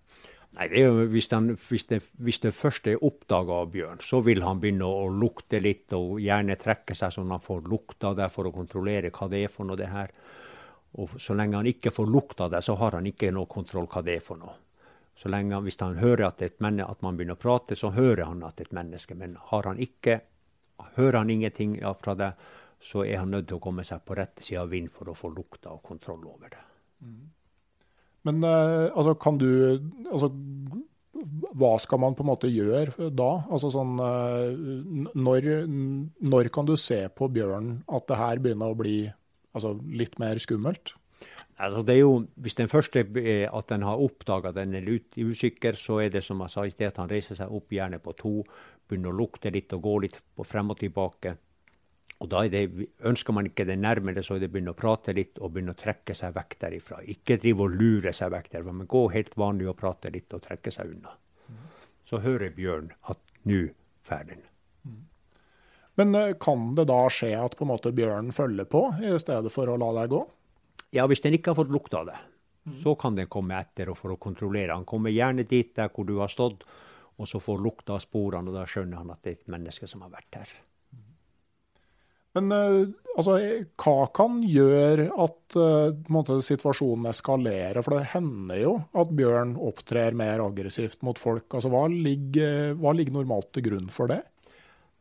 [0.57, 4.23] Nei, det jo, hvis, den, hvis, det, hvis, det, først er oppdaga av bjørn, så
[4.25, 8.31] vil han begynne å lukte litt og gjerne trekke seg sånn han får lukta det
[8.33, 9.77] for å kontrollere hva det er for noe.
[9.77, 10.15] det her.
[10.97, 14.01] Og Så lenge han ikke får lukta det, så har han ikke noe kontroll hva
[14.07, 14.55] det er for noe.
[15.17, 18.43] Så lenge, Hvis han hører at, et, at man begynner å prate, så hører han
[18.43, 19.15] at det er et menneske.
[19.15, 20.21] Men har han ikke,
[20.97, 22.33] hører han ingenting fra det,
[22.87, 25.17] så er han nødt til å komme seg på rette side av vind for å
[25.19, 26.63] få lukta og kontroll over det.
[28.27, 29.49] Men uh, altså, kan du
[30.11, 30.31] altså,
[31.57, 33.31] hva skal man på en måte gjøre da?
[33.49, 33.97] Altså sånn,
[35.17, 35.49] når,
[36.29, 38.99] når kan du se på bjørn at det her begynner å bli
[39.57, 40.93] altså, litt mer skummelt?
[41.57, 45.73] Altså det er jo, Hvis den første er at den har oppdaga den er usikker,
[45.73, 48.13] så er det som jeg sa i sted, at han reiser seg opp gjerne på
[48.19, 48.35] to,
[48.87, 51.37] begynner å lukte litt og gå litt på frem og tilbake.
[52.25, 52.63] Og da det,
[53.05, 55.79] Ønsker man ikke det nærmere, så er det begynne å prate litt og begynne å
[55.79, 57.03] trekke seg vekk derifra.
[57.13, 60.45] Ikke drive og lure seg vekk derfra, men gå helt vanlig og prate litt og
[60.47, 61.13] trekke seg unna.
[62.07, 63.67] Så hører bjørn at nå
[64.07, 64.41] ferden.
[64.41, 64.53] den.
[65.97, 69.53] Men eh, kan det da skje at på en måte bjørnen følger på, i stedet
[69.53, 70.23] for å la deg gå?
[70.97, 72.17] Ja, hvis den ikke har fått lukta det,
[72.83, 74.75] så kan den komme etter og for å kontrollere.
[74.75, 76.67] Han kommer gjerne dit der hvor du har stått,
[77.17, 79.89] og så får lukta av sporene, og da skjønner han at det er et menneske
[79.89, 80.57] som har vært her.
[82.37, 82.83] Men uh,
[83.17, 83.37] altså,
[83.81, 87.81] hva kan gjøre at uh, situasjonen eskalerer?
[87.85, 91.49] For det hender jo at bjørn opptrer mer aggressivt mot folk.
[91.49, 94.21] Altså, hva, ligger, hva ligger normalt til grunn for det?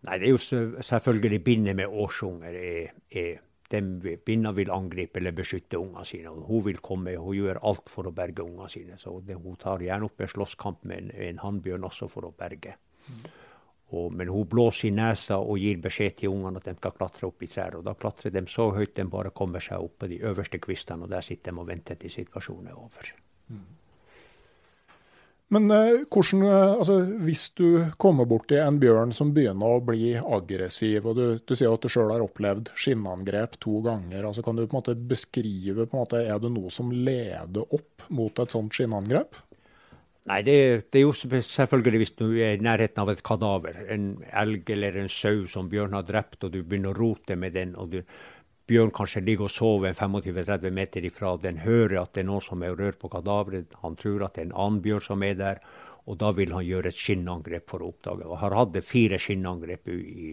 [0.05, 3.39] Nei, Det er jo selvfølgelig bindet med årsunger er, er
[3.73, 3.95] dem
[4.25, 6.29] binna vil angripe eller beskytte ungene sine.
[6.29, 8.99] og Hun vil komme, hun gjør alt for å berge ungene sine.
[9.01, 12.35] så det, Hun tar gjerne opp en slåsskamp med en, en hannbjørn også for å
[12.37, 12.77] berge.
[13.09, 13.25] Mm.
[13.93, 17.27] Og, men hun blåser i nesa og gir beskjed til ungene at de skal klatre
[17.27, 17.77] opp i trær.
[17.77, 21.05] og Da klatrer de så høyt de bare kommer seg opp på de øverste kvistene,
[21.05, 23.11] og der sitter de og venter til situasjonen er over.
[23.53, 23.65] Mm.
[25.53, 27.67] Men eh, hvordan, eh, altså, hvis du
[28.01, 31.91] kommer borti en bjørn som begynner å bli aggressiv, og du, du sier at du
[31.91, 36.01] sjøl har opplevd skinnangrep to ganger, altså, kan du på en måte beskrive på en
[36.01, 39.37] måte, Er det noe som leder opp mot et sånt skinnangrep?
[40.25, 40.57] Nei, det,
[40.89, 44.97] det, er jo selvfølgelig hvis du er i nærheten av et kadaver, en elg eller
[44.97, 47.75] en sau som bjørn har drept, og du begynner å rote med den.
[47.75, 48.01] og du
[48.65, 51.35] Bjørn kanskje ligger og sover 25-30 meter ifra.
[51.37, 53.75] Den hører at det er noen som er rørt på kadaveret.
[53.83, 55.59] Han tror at det er en annen bjørn som er der,
[56.09, 58.25] og da vil han gjøre et skinnangrep for å oppdage.
[58.25, 60.31] Og har hatt fire skinnangrep i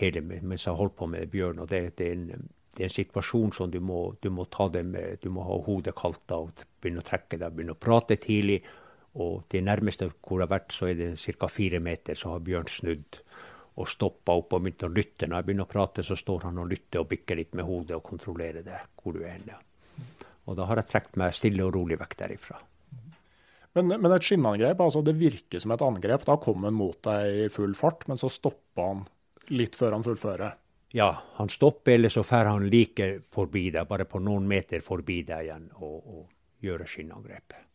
[0.00, 1.60] hele mens jeg holdt på med bjørn.
[1.60, 4.70] og det, det, er en, det, er en, situasjon som du må, du må ta
[4.72, 8.16] det med, du må ha hodet kaldt og begynne å trekke deg, begynne å prate
[8.16, 8.62] tidlig.
[9.18, 11.48] Og det nærmeste hvor jeg har vært, så er det ca.
[11.50, 13.20] fire meter, så har bjørn snudd
[13.80, 15.26] og stoppa opp og begynt å lytte.
[15.26, 17.96] Når jeg begynner å prate, så står han og lytter og bikker litt med hodet
[17.96, 19.52] og kontrollerer det, hvor du er hen.
[20.46, 22.58] Og da har jeg trukket meg stille og rolig vekk derifra.
[23.78, 26.26] Men, men, et skinnangrep, altså det virker som et angrep.
[26.26, 29.04] Da kommer han mot deg i full fart, men så stopper han
[29.54, 30.58] litt før han fullfører.
[30.98, 35.20] Ja, han stopper, eller så drar han like forbi deg, bare på noen meter forbi
[35.28, 37.69] deg igjen, og, og gjør skinnangrepet.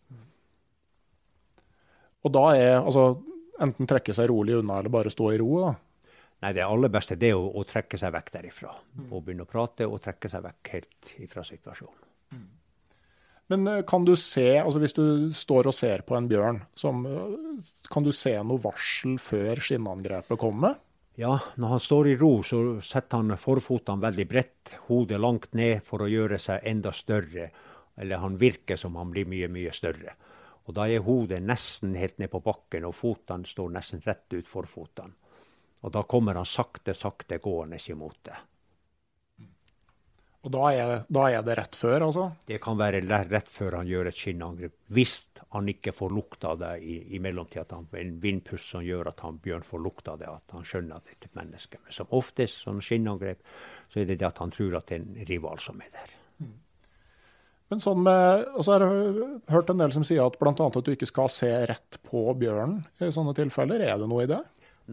[2.25, 3.07] Og da er altså
[3.61, 5.51] enten trekke seg rolig unna eller bare stå i ro?
[5.61, 5.73] da?
[6.43, 8.73] Nei, Det aller beste det er å, å trekke seg vekk derifra.
[8.97, 9.07] Mm.
[9.11, 12.07] Og begynne å prate og trekke seg vekk helt ifra situasjonen.
[12.35, 12.47] Mm.
[13.53, 17.05] Men eh, kan du se, altså hvis du står og ser på en bjørn, som,
[17.05, 20.79] eh, kan du se noe varsel før skinnangrepet kommer?
[21.15, 25.85] Ja, når han står i ro, så setter han forfotene veldig bredt, hodet langt ned
[25.87, 27.47] for å gjøre seg enda større.
[27.95, 30.17] Eller han virker som han blir mye, mye større.
[30.65, 34.49] Og da er hodet nesten helt ned på bakken, og føttene står nesten rett ut
[34.49, 35.13] for fotene.
[35.85, 38.37] Og da kommer han sakte, sakte gående imot det.
[40.45, 42.25] Og da er, da er, det rett før, altså?
[42.45, 44.75] Det kan være rett før han gjør et skinnangrep.
[44.93, 45.15] Hvis
[45.55, 49.23] han ikke får lukta det i, i mellomtida, at han en vindpust som gjør at
[49.25, 51.81] han Bjørn får lukta det, at han skjønner at det er et menneske.
[51.81, 53.41] Men som oftest, sånn skinnangrep,
[53.89, 56.13] så er det det at han tror at det er en rival som er der.
[57.73, 60.53] Men sånn med, altså jeg har hørt en del som sier at bl.a.
[60.53, 63.81] at du ikke skal se rett på bjørnen i sånne tilfeller.
[63.81, 64.43] Er det noe i det?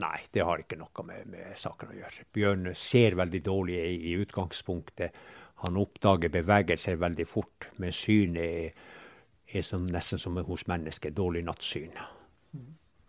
[0.01, 2.25] Nei, det har ikke noe med, med saken å gjøre.
[2.33, 5.21] Bjørn ser veldig dårlig i, i utgangspunktet.
[5.67, 8.89] Han oppdager bevegelser veldig fort, men synet er,
[9.53, 11.13] er som, nesten som hos mennesker.
[11.15, 11.93] Dårlig nattsyn.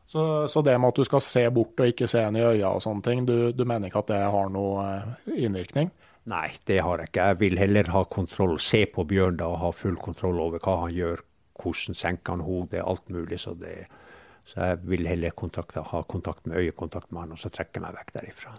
[0.06, 2.76] Så, så, det med at du skal se bort og ikke se en i øya
[2.76, 5.90] og sånne ting, du, du mener ikke at det har noe eh, innvirkning?
[6.32, 7.28] Nei, det har jeg ikke.
[7.32, 10.78] Jeg vil heller ha kontroll, se på bjørn da og ha full kontroll over hva
[10.86, 11.24] han gjør,
[11.60, 13.42] hvordan senker han hodet, alt mulig.
[13.44, 13.90] Så, det,
[14.48, 17.98] så jeg vil heller kontakte, ha kontakt med øyekontakt med han, og så trekke meg
[17.98, 18.56] vekk derifra.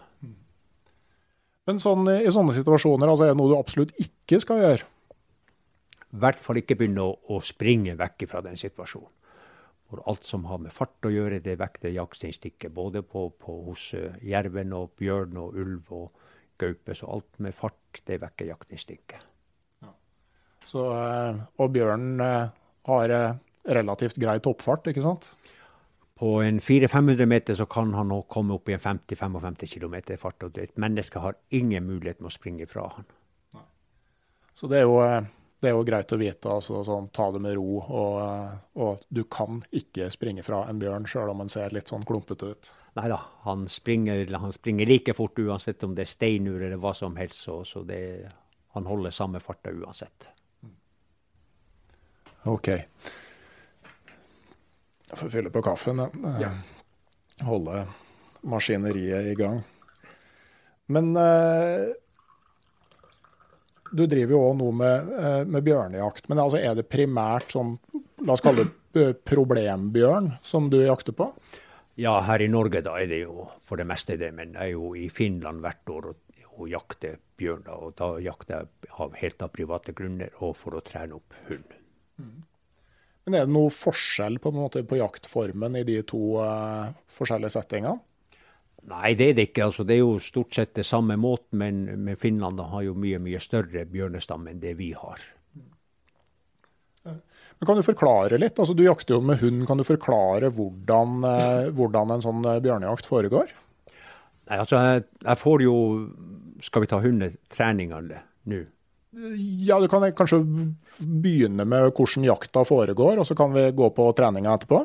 [1.64, 4.90] Men sånn, i sånne situasjoner, altså, er det noe du absolutt ikke skal gjøre?
[6.14, 9.12] I hvert fall ikke begynne å, å springe vekk fra den situasjonen.
[9.88, 12.72] For alt som har med fart å gjøre, det vekter jaktinstinktet.
[12.76, 15.90] Både på, på, hos uh, jerven og bjørn og ulv.
[15.96, 16.23] og
[16.64, 16.96] gaupe.
[16.96, 19.24] Så alt med fart, det vekker jaktinstinktet.
[19.84, 19.92] Ja.
[20.64, 22.52] Så, eh, og bjørnen eh,
[22.90, 23.40] har eh,
[23.78, 25.30] relativt grei toppfart, ikke sant?
[26.18, 30.46] På en 400-500 meter så kan han komme opp i en 50-55 km fart.
[30.46, 33.08] Og et menneske har ingen mulighet med å springe fra han.
[34.54, 35.00] Så det er jo
[35.64, 36.52] det er jo greit å vite.
[36.52, 37.80] altså sånn, Ta det med ro.
[37.82, 38.14] Og,
[38.84, 42.52] og du kan ikke springe fra en bjørn sjøl om den ser litt sånn klumpete
[42.52, 42.70] ut.
[42.94, 46.92] Nei da, han springer, han springer, like fort uansett om det er steinur eller hva
[46.94, 47.42] som helst.
[47.48, 48.00] Så, så det,
[48.76, 50.28] han holder samme farta uansett.
[52.52, 52.68] OK.
[55.08, 56.04] Jeg får fylle på kaffen.
[56.42, 56.52] Ja.
[57.48, 57.86] Holde
[58.44, 59.62] maskineriet i gang.
[60.92, 61.94] Men eh,
[63.92, 66.28] du driver jo òg nå med, eh, med, bjørnejakt.
[66.28, 67.76] Men altså, er det primært sånn,
[68.24, 71.30] la oss kalle det problembjørn, som du jakter på?
[72.00, 74.32] Ja, her i Norge da er det jo for det meste det.
[74.34, 77.62] Men jeg er jo i Finland hvert år og, og jakter bjørn.
[77.66, 81.36] da, Og da jakter jeg av, helt av private grunner og for å trene opp
[81.48, 81.78] hund.
[82.18, 82.42] Mm.
[83.24, 88.02] Men er det noe forskjell på, på jaktformen i de to uh, forskjellige settingene?
[88.90, 89.68] Nei, det er det ikke.
[89.68, 93.20] Altså, det er jo stort sett det samme måten, men, men Finland har jo mye
[93.22, 95.22] mye større bjørnestam enn det vi har.
[97.04, 98.58] Men Kan du forklare litt?
[98.58, 99.64] Altså, du jakter jo med hund.
[99.68, 103.54] Kan du forklare hvordan, eh, hvordan en sånn eh, bjørnejakt foregår?
[104.50, 105.74] Nei, altså, jeg, jeg, får jo
[106.64, 108.20] Skal vi ta hundetreningene
[108.52, 108.64] nå?
[109.64, 110.40] Ja, du kan kanskje
[110.98, 114.80] begynne med hvordan jakta foregår, og så kan vi gå på treninga etterpå?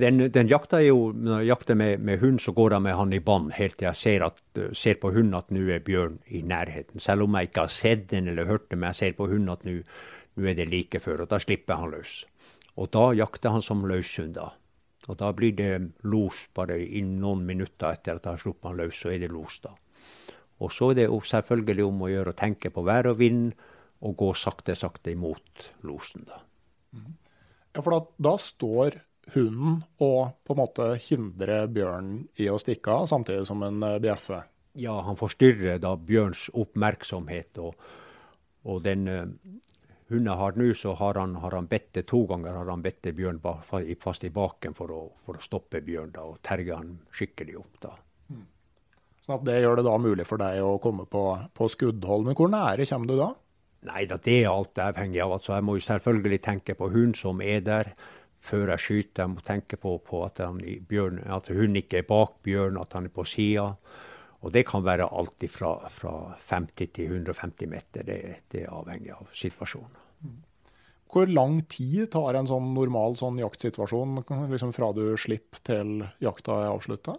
[0.00, 3.12] Den, den jakta jo, Når jeg jakter med, med, hund, så går jeg med han
[3.12, 4.42] i bånd helt til jeg ser, at,
[4.76, 7.00] ser på hunden at nå er bjørn i nærheten.
[7.00, 9.54] Selv om jeg ikke har sett den eller hørt den, men jeg ser på hunden
[9.54, 9.78] at nå
[10.42, 11.24] er det like før.
[11.24, 12.24] Og da slipper han løs.
[12.76, 14.34] Og da jakter han som løshund.
[14.34, 14.50] da.
[15.08, 15.72] Og da blir det
[16.02, 19.32] los bare i noen minutter etter at jeg har sluppet han løs, så er det
[19.32, 19.74] los da.
[20.62, 23.52] Og så er det selvfølgelig om å gjøre å tenke på vær og vind,
[24.04, 26.40] og gå sakte, sakte imot losen, da.
[27.74, 29.00] Ja, for da, da står
[29.34, 34.00] hunden og på en måte hindre bjørnen i å stikke av, samtidig som en eh,
[34.02, 34.44] bjeffer?
[34.80, 37.60] Ja, han forstyrrer da bjørns oppmerksomhet.
[37.62, 37.76] Og,
[38.66, 39.20] og den uh,
[40.10, 43.06] hunden jeg har nå, så har han, har han bedt to ganger har han bedt
[43.14, 43.38] bjørn
[44.02, 47.78] fast i baken for å, for å stoppe bjørn da, og terge han skikkelig opp.
[47.86, 47.94] da.
[48.34, 48.42] Mm.
[49.22, 52.26] Sånn at Det gjør det da mulig for deg å komme på, på skuddhold.
[52.26, 53.30] Men hvor nære kommer du da?
[53.84, 55.36] Nei da, det er alt avhengig av.
[55.36, 57.92] Altså, jeg må jo selvfølgelig tenke på hunden som er der
[58.44, 59.24] før jeg skyter.
[59.24, 60.40] Jeg må tenke på, på at,
[60.88, 63.70] bjørn, at hunden ikke er bak bjørnen, at han er på sida.
[64.44, 66.14] Og det kan være alt fra, fra
[66.50, 68.04] 50 til 150 meter.
[68.04, 68.18] Det,
[68.52, 70.00] det, er avhengig av situasjonen.
[71.14, 74.18] Hvor lang tid tar en sånn normal sånn jaktsituasjon
[74.50, 77.14] liksom fra du slipper til jakta er avslutta?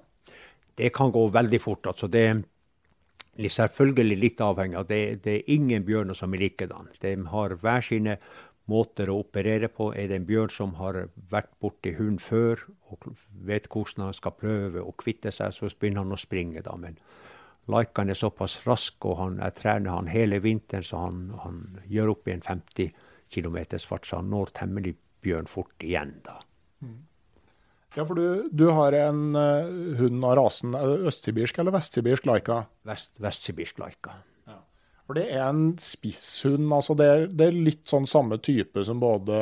[0.76, 1.88] Det kan gå veldig fort.
[1.88, 2.44] altså det er
[3.40, 5.02] selvfølgelig litt avhengig av det.
[5.24, 6.92] Det er ingen bjørner som er likedan.
[7.02, 8.18] De har hver sine
[8.72, 9.92] måter å operere på.
[9.94, 13.10] Er det en bjørn som har vært borti hund før og
[13.46, 16.64] vet hvordan han skal prøve å kvitte seg, så begynner han å springe.
[16.66, 16.76] da.
[16.80, 16.98] Men
[17.72, 22.14] Laikan er såpass rask, og han, jeg trener han hele vinteren, så han, han gjør
[22.14, 22.94] opp i en 50
[23.34, 26.20] km fart, så han når temmelig bjørn fort igjen.
[26.26, 26.40] da.
[27.96, 32.66] Ja, for du, du har en uh, hund av rasen østsibirsk eller vestsibirsk laika?
[32.86, 34.18] Vest, vestsibirsk laika.
[35.06, 36.72] For det er en spisshund.
[36.74, 39.38] altså det er, det er, litt sånn samme type som både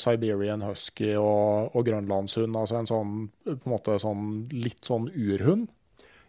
[0.00, 2.56] Siberian husky og, og grønlandshund.
[2.56, 3.12] altså En sånn
[3.44, 5.68] på en måte sånn litt sånn urhund.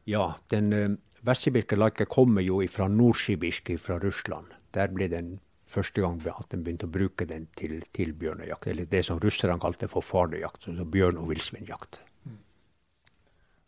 [0.09, 4.51] Ja, den uh, vestsibirske laika kommer jo fra nordsibirsk fra Russland.
[4.75, 5.37] Der ble den
[5.73, 8.67] første gang at den begynte å bruke den til, til bjørnejakt.
[8.67, 12.03] Eller det som russerne kalte for farlejakt, altså bjørn- og villsvinjakt.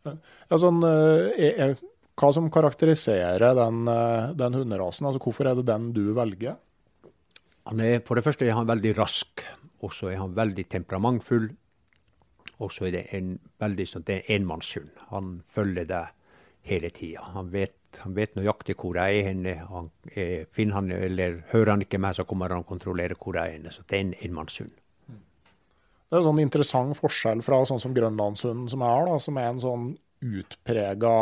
[0.06, 1.80] Ja, sånn, uh, er, er
[2.16, 5.08] hva som karakteriserer den, eh, den hunderasen?
[5.08, 6.56] Altså, hvorfor er det den du velger?
[7.66, 9.44] Er, for det første er han veldig rask,
[9.82, 11.50] og så er han veldig temperamentfull.
[12.60, 14.94] Og så er det en veldig sånn, det er enmannshund.
[15.10, 16.14] Han følger deg
[16.66, 17.26] hele tida.
[17.34, 19.58] Han, han, vet nøyaktig hvor jeg er henne.
[19.68, 23.36] Han, eh, finner han, eller hører han ikke meg, så kommer han og kontrollerer hvor
[23.36, 23.76] jeg er henne.
[23.76, 24.72] Så det er en enmannshund.
[26.06, 29.50] Det er en sånn interessant forskjell fra sånn som grønlandshunden som er, da, som er
[29.50, 29.88] en sånn
[30.26, 31.16] utprega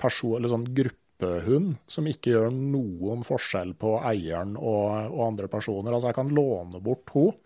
[0.00, 5.94] person, sånn gruppehund som ikke gjør noen forskjell på eieren og, og andre personer.
[5.94, 7.36] Altså Jeg kan låne bort henne,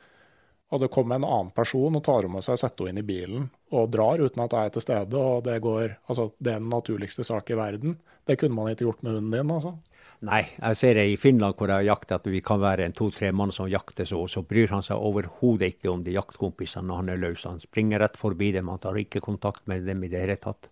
[0.69, 3.09] og det kommer en annen person og tar henne med seg, setter henne inn i
[3.09, 5.17] bilen og drar uten at jeg er til stede.
[5.17, 7.97] og Det går, altså det er den naturligste sak i verden.
[8.29, 9.55] Det kunne man ikke gjort med hunden din.
[9.55, 9.79] altså.
[10.27, 13.31] Nei, jeg ser det i Finland hvor jeg jakter at vi kan være en to-tre
[13.31, 17.13] mann som jakter, så, så bryr han seg overhodet ikke om de jaktkompisene når han
[17.13, 17.45] er løs.
[17.47, 20.69] Han springer rett forbi dem, han tar ikke kontakt med dem i det hele tatt.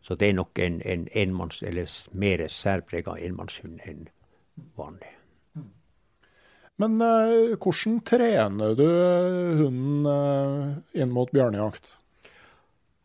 [0.00, 4.06] Så det er nok en, en enmanns, eller mer særprega enmannshund enn
[4.78, 5.12] vanlig.
[6.80, 8.86] Men uh, hvordan trener du
[9.60, 11.90] hunden uh, inn mot bjørnejakt?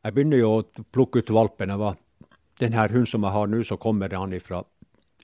[0.05, 1.73] Jeg begynner jo å plukke ut valpen.
[2.61, 4.61] Den her hunden som jeg har nå, så kommer han ifra,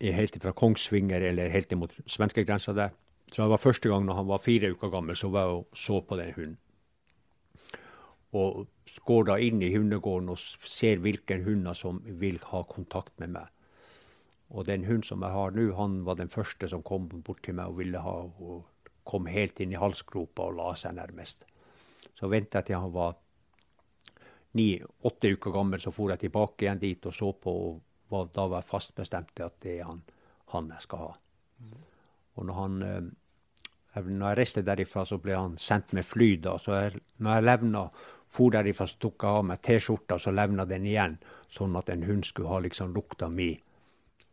[0.02, 2.92] helt fra Kongsvinger eller helt imot svenskegrensa der.
[3.32, 5.80] Så det var første gang når han var fire uker gammel, så var jeg og
[5.86, 6.58] så på den hunden.
[8.36, 8.66] Og
[9.06, 13.48] går da inn i hundegården og ser hvilke hunder som vil ha kontakt med meg.
[14.52, 17.56] Og den hunden som jeg har nå, han var den første som kom bort til
[17.58, 18.66] meg og ville ha og
[19.08, 21.46] kom helt inn i halsgropa og la seg nærmest.
[22.18, 23.16] Så venta jeg til han var
[24.60, 27.52] ni-åtte uker gammel, så for jeg tilbake igjen dit og så på.
[27.70, 27.82] og
[28.12, 30.04] var, Da var jeg fast bestemt til at det er han,
[30.52, 31.12] han jeg skal ha.
[31.60, 31.82] Mm.
[32.36, 33.10] Og når han eh,
[34.00, 36.36] når jeg reiste derifra, så ble han sendt med fly.
[36.40, 37.90] da, så jeg, når jeg levna,
[38.32, 41.18] for derifra, så tok jeg av meg T-skjorta så levna den igjen,
[41.52, 43.52] sånn at en hund skulle ha liksom lukta mi.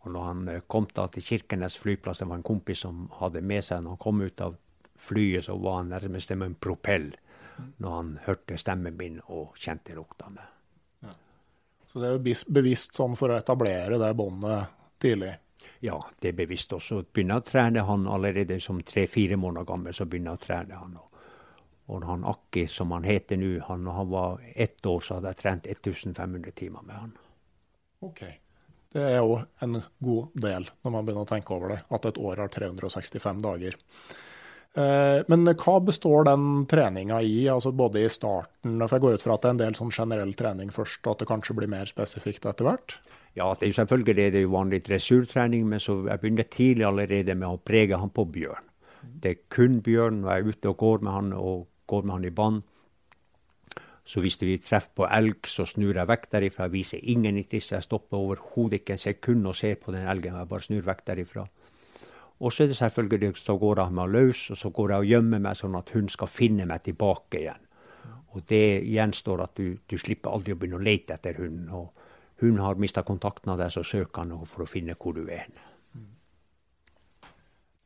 [0.04, 3.42] Og når han eh, kom da til Kirkenes flyplass, det var en kompis som hadde
[3.42, 4.54] med seg Når han kom ut av
[4.98, 7.10] flyet, så var han nærmest med en propell
[7.82, 10.44] når han hørte stemmen min og kjente lukta mi.
[11.02, 11.14] Ja.
[11.90, 15.32] Så det er jo bevisst sånn for å etablere det båndet tidlig?
[15.82, 17.04] Ja, det er bevisst også.
[17.14, 19.94] Begynner å trene han allerede som tre-fire måneder gammel.
[19.94, 20.96] så begynner jeg å trene han.
[21.88, 25.32] Og han Akki, som han heter nå, han, når han var ett år, så hadde
[25.32, 27.16] jeg trent 1500 timer med han.
[28.04, 28.22] Ok.
[28.92, 32.20] Det er jo en god del når man begynner å tenke over det, at et
[32.20, 33.76] år har 365 dager.
[34.78, 39.24] Eh, men hva består den treninga i, altså både i starten For jeg går ut
[39.24, 41.72] fra at det er en del sånn generell trening først, og at det kanskje blir
[41.72, 42.98] mer spesifikt etter hvert?
[43.36, 46.86] Ja, det er selvfølgelig det, det er jo vanlig dressurtrening, men så jeg begynner tidlig
[46.88, 48.68] allerede med å prege han på bjørn.
[49.18, 52.18] Det er kun bjørn når jeg er ute og går med han, og går med
[52.18, 52.62] han i bånd.
[54.08, 56.64] Så hvis vi treffer på elg, så snur jeg vekk derifra.
[56.68, 57.74] Jeg viser ingen interesse.
[57.74, 60.38] Jeg stopper overhodet ikke en sekund og ser på den elgen.
[60.38, 61.44] Jeg bare snur vekk derifra.
[62.38, 65.12] Og så er det selvfølgelig så går jeg meg løs, og så går jeg og
[65.12, 67.64] gjemmer meg sånn at hun skal finne meg tilbake igjen.
[68.32, 71.68] Og det gjenstår at du, du slipper aldri å begynne å lete etter hunden.
[71.74, 75.24] Og hun har mista kontakten av deg, så søker han for å finne hvor du
[75.26, 75.48] er.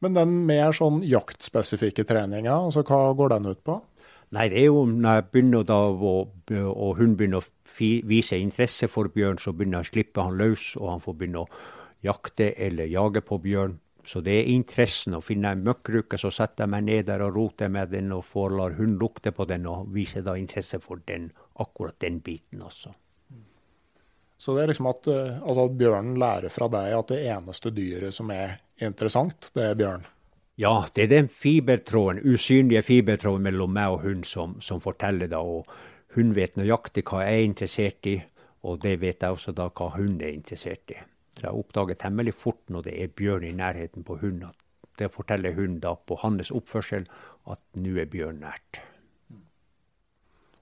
[0.02, 3.78] Men den mer sånn jaktspesifikke treninga, altså hva går den ut på?
[4.32, 8.88] Nei, det er jo når jeg begynner da, og, og hun begynner å vise interesse
[8.88, 11.50] for bjørn, så begynner jeg å slippe han løs, og han får begynne å
[12.02, 13.76] jakte eller jage på bjørn.
[14.08, 15.14] Så det er interessen.
[15.14, 18.24] Å finne en møkkruke, så setter jeg meg ned der og roter med den og
[18.26, 21.28] får lar hun lukte på den og viser da interesse for den,
[21.62, 22.90] akkurat den biten også.
[24.42, 27.70] Så det er liksom at, eh, altså at bjørnen lærer fra deg at det eneste
[27.70, 30.08] dyret som er interessant, det er bjørn?
[30.62, 35.38] Ja, det er den fibertråden, usynlige fibertråden mellom meg og hun som, som forteller det.
[35.38, 35.66] Og
[36.14, 38.20] hun vet nøyaktig hva jeg er interessert i,
[38.62, 41.00] og det vet jeg også da hva hun er interessert i.
[41.34, 45.10] Så jeg oppdager temmelig fort når det er bjørn i nærheten på hunden, at det
[45.10, 47.08] forteller hun da på hans oppførsel
[47.50, 48.82] at nå er bjørn nært.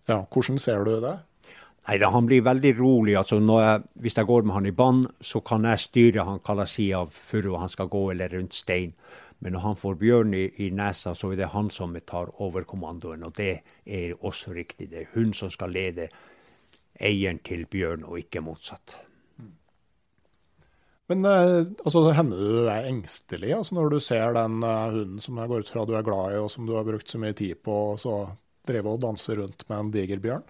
[0.09, 1.19] Ja, hvordan ser du det?
[1.89, 3.17] Nei, da, Han blir veldig rolig.
[3.17, 6.67] altså jeg, Hvis jeg går med han i bånd, så kan jeg styre han hva
[6.67, 8.95] side av furua han skal gå, eller rundt stein.
[9.41, 13.25] Men når han får bjørn i, i, nesa, så er det han som tar overkommandoen.
[13.25, 13.53] Og det
[13.87, 14.91] er også riktig.
[14.93, 16.11] Det er hun som skal lede
[17.01, 18.99] eieren til bjørn, og ikke motsatt.
[21.11, 25.41] Men eh, altså, hender du er engstelig altså, når du ser den uh, hunden som
[25.41, 27.35] jeg går ut fra du er glad i, og som du har brukt så mye
[27.35, 28.21] tid på, og så
[28.69, 30.45] drive og danse rundt med en diger bjørn?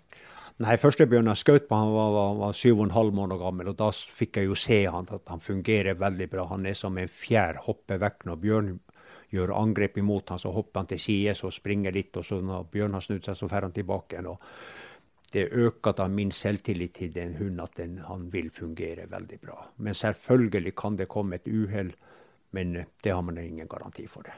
[0.61, 3.41] Nei, første bjørn jeg skjøt på, han var, var, var syv og en halv måned
[3.41, 3.71] gammel.
[3.71, 6.45] og Da fikk jeg jo se han, at han fungerer veldig bra.
[6.51, 8.75] Han er som en fjær, hopper vekk når bjørn
[9.33, 12.13] gjør angrep imot han, så hopper han til side, og springer litt.
[12.21, 14.29] og så Når bjørn har snudd seg, så drar han tilbake igjen.
[14.35, 14.39] og
[15.33, 19.59] Det øker da min selvtillit til den hunden at den, han vil fungere veldig bra.
[19.79, 21.95] Men selvfølgelig kan det komme et uhell,
[22.53, 24.29] men det har man ingen garanti for.
[24.29, 24.37] det.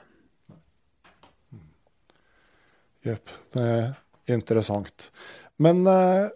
[3.03, 3.95] Jepp, det er
[4.37, 5.11] interessant.
[5.62, 6.30] Men eh,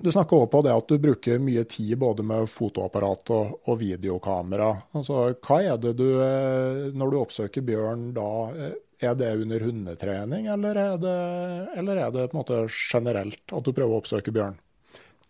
[0.00, 3.80] du snakker også på det at du bruker mye tid både med fotoapparat og, og
[3.80, 4.70] videokamera.
[4.96, 9.64] Altså, hva er det du, eh, når du oppsøker bjørn da, eh, er det under
[9.64, 11.18] hundetrening, eller er det,
[11.80, 14.58] eller er det på en måte generelt at du prøver å oppsøke bjørn?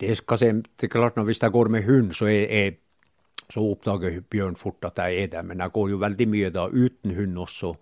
[0.01, 4.23] Det, si, det er klart, Hvis jeg går med hund, så, er, er, så oppdager
[4.33, 5.47] bjørn fort at jeg er der.
[5.47, 7.75] Men jeg går jo veldig mye da uten hund også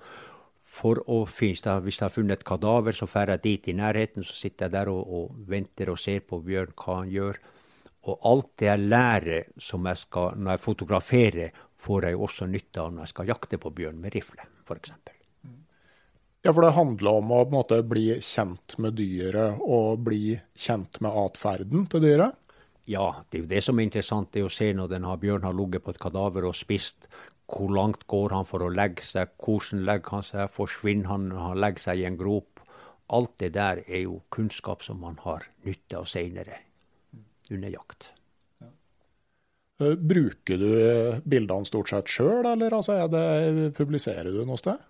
[0.79, 4.25] for å finne Hvis jeg har funnet et kadaver, så drar jeg dit i nærheten.
[4.25, 7.41] Så sitter jeg der og, og, venter og ser på bjørn, hva han gjør.
[8.09, 12.83] Og alt det jeg lærer som jeg skal, når jeg fotograferer, får jeg også nytte
[12.83, 14.93] av når jeg skal jakte på bjørn med rifle, f.eks.
[16.47, 21.17] Ja, for det handler om å måte, bli kjent med dyret og bli kjent med
[21.27, 22.39] atferden til dyret?
[22.89, 25.49] Ja, det er jo det som er interessant, det å se når denne bjørnen bjørn
[25.49, 27.09] har ligget på et kadaver og spist,
[27.49, 29.33] hvor langt går han for å legge seg?
[29.41, 30.53] Hvordan legger han seg?
[30.53, 32.61] Forsvinner han når han legger seg i en grop?
[33.09, 36.61] Alt det der er jo kunnskap som man har nytte av seinere
[37.49, 38.11] under jakt.
[39.81, 40.69] Eh, bruker du
[41.25, 44.85] bildene stort sett sjøl, eller altså det, publiserer du noe sted?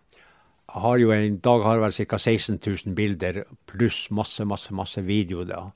[0.68, 2.18] Jeg har jo en dag har vel ca.
[2.18, 5.44] 16 000 bilder pluss masse, masse, masse video.
[5.44, 5.70] da.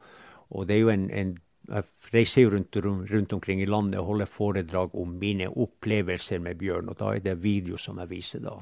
[0.50, 1.36] Og det er jo en, en
[1.68, 6.58] jeg reiser jo rundt, rundt, omkring i landet og holder foredrag om mine opplevelser med
[6.58, 6.90] bjørn.
[6.90, 8.56] Og da er det video som jeg viser da.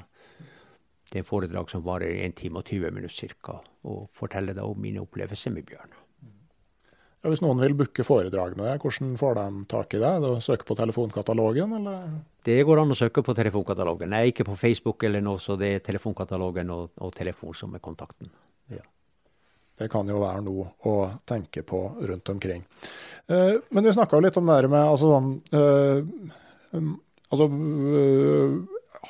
[1.11, 3.57] Det er en foredrag som varer 1 time og 20 minutter ca.
[3.89, 5.97] Og forteller da om mine opplevelser med bjørn.
[7.21, 10.13] Ja, hvis noen vil booke foredragene, hvordan får de tak i det?
[10.25, 12.07] Å søke på telefonkatalogen, eller?
[12.41, 14.15] Det går an å søke på telefonkatalogen.
[14.15, 17.77] Jeg er ikke på Facebook eller noe, så det er telefonkatalogen og, og telefon som
[17.77, 18.31] er kontakten.
[19.81, 22.61] Det kan jo være noe å tenke på rundt omkring.
[23.25, 26.03] Eh, men vi snakka litt om det her med altså sånn eh,
[26.77, 26.93] um,
[27.31, 28.55] Altså eh,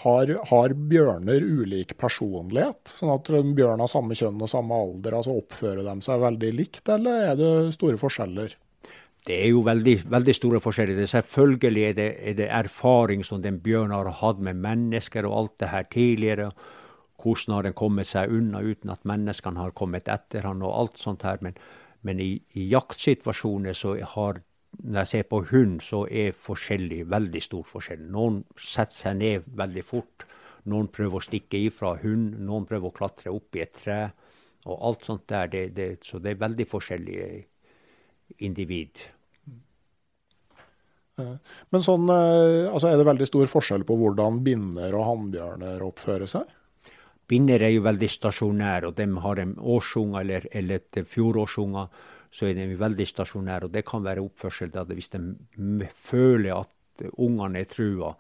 [0.04, 2.94] har, har, bjørner ulik personlighet?
[3.00, 6.84] Sånn at bjørn har samme kjønn og samme alder, altså oppfører de seg veldig likt,
[6.94, 8.54] eller er det store forskjeller?
[9.26, 11.02] Det er jo veldig, veldig store forskjeller.
[11.10, 15.58] Selvfølgelig er det, er det erfaring som den bjørnen har hatt med mennesker og alt
[15.66, 16.52] det her tidligere.
[17.22, 21.02] Hvordan har den kommet seg unna uten at menneskene har kommet etter han og alt
[21.02, 21.42] sånt her.
[21.46, 21.58] Men,
[22.08, 24.42] men i, i, jaktsituasjoner så har
[24.82, 28.06] når jeg ser på hund, så er forskjellig veldig stor forskjell.
[28.14, 30.26] Noen setter seg ned veldig fort.
[30.72, 34.00] Noen prøver å stikke ifra hund, noen prøver å klatre opp i et tre.
[34.70, 35.52] Og alt sånt der.
[35.52, 37.28] Det, det, så det er veldig forskjellige
[38.48, 39.04] individ.
[41.72, 46.30] Men sånn, eh, altså er det veldig stor forskjell på hvordan binner og hannbjørner oppfører
[46.30, 46.50] seg?
[47.32, 51.86] Binner er jo veldig stasjonære, og de har en årsunge eller, eller et fjorårsunge,
[52.32, 53.70] så er de veldig stasjonære.
[53.70, 55.22] Og det kan være oppførsel at hvis de
[55.96, 58.12] føler at ungene er trua,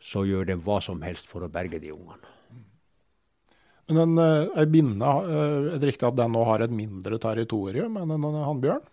[0.00, 2.32] så gjør de hva som helst for å berge de ungene.
[3.90, 7.18] Men en, ei eh, binne, eh, er det riktig at den nå har et mindre
[7.20, 8.88] territorium enn en hannbjørn?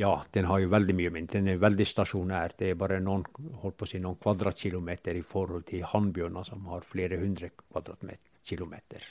[0.00, 1.38] Ja, den har jo veldig mye mindre.
[1.38, 2.58] Den er veldig stasjonær.
[2.58, 3.24] Det er bare noen,
[3.62, 8.33] holdt på å si, noen kvadratkilometer i forhold til hannbjørner som har flere hundre kvadratmeter
[8.44, 9.04] kilometer.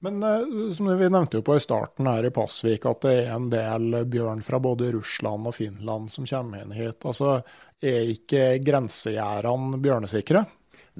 [0.00, 3.34] Men uh, som vi nevnte jo på i starten her i Pasvik, at det er
[3.34, 7.04] en del bjørn fra både Russland og Finland som kommer inn hit.
[7.04, 7.40] Altså,
[7.80, 10.44] Er ikke grensegjerdene bjørnesikre?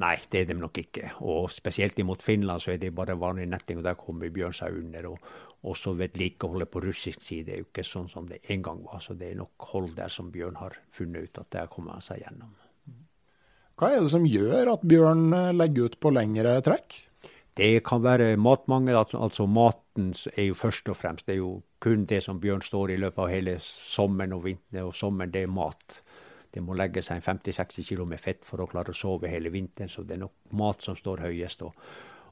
[0.01, 1.11] Nei, det er de nok ikke.
[1.29, 4.79] Og spesielt imot Finland så er det bare vanlig netting, og der kommer bjørn seg
[4.79, 5.11] under.
[5.11, 9.03] Og også vedlikeholdet på russisk side er jo ikke sånn som det en gang var.
[9.05, 12.07] Så det er nok hold der som bjørn har funnet ut at der kommer han
[12.07, 12.55] seg gjennom.
[13.81, 16.99] Hva er det som gjør at bjørn eh, legger ut på lengre trekk?
[17.57, 18.93] Det kan være matmangel.
[18.93, 21.24] Altså, altså maten er jo først og fremst.
[21.24, 24.91] Det er jo kun det som bjørn står i løpet av hele sommeren og vinteren.
[24.91, 25.97] Og sommeren, det er mat.
[26.53, 29.89] Det må legge seg 50-60 kg med fett for å klare å sove hele vinteren.
[29.89, 31.64] Så det er nok mat som står høyest.
[31.64, 31.87] Og,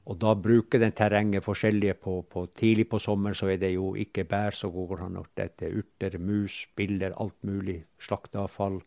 [0.05, 1.95] og da bruker den terrenget forskjellige.
[2.03, 5.65] På, på, tidlig på sommeren så er det jo ikke bær så går han Dette
[5.65, 7.79] er urter, mus, biller, alt mulig.
[8.05, 8.83] Slakteavfall,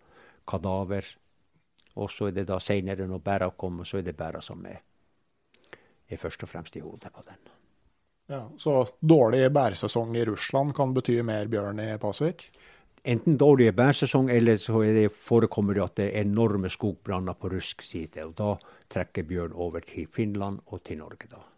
[0.47, 1.11] kadaver.
[1.95, 4.81] Og så er det da seinere, når bæra kommer, så er det bæra som er,
[6.09, 7.53] er, først og fremst i hodet på den.
[8.33, 12.51] Ja, Så dårlig bæresesong i Russland kan bety mer bjørn i Pasvik?
[13.05, 17.83] Enten dårlig bæresesong, eller så det, forekommer det at det er enorme skogbranner på russisk
[17.83, 18.25] side.
[18.25, 18.55] og Da
[18.89, 21.29] trekker bjørn over til Finland og til Norge.
[21.31, 21.52] da.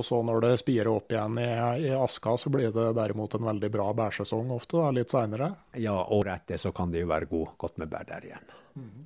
[0.00, 1.48] Og så når det spirer opp igjen i,
[1.84, 5.50] i, aska, så blir det derimot en veldig bra bærsesong ofte, da, litt seinere?
[5.76, 8.54] Ja, året etter så kan det jo være god, godt med bær der igjen.
[8.80, 9.04] Mm.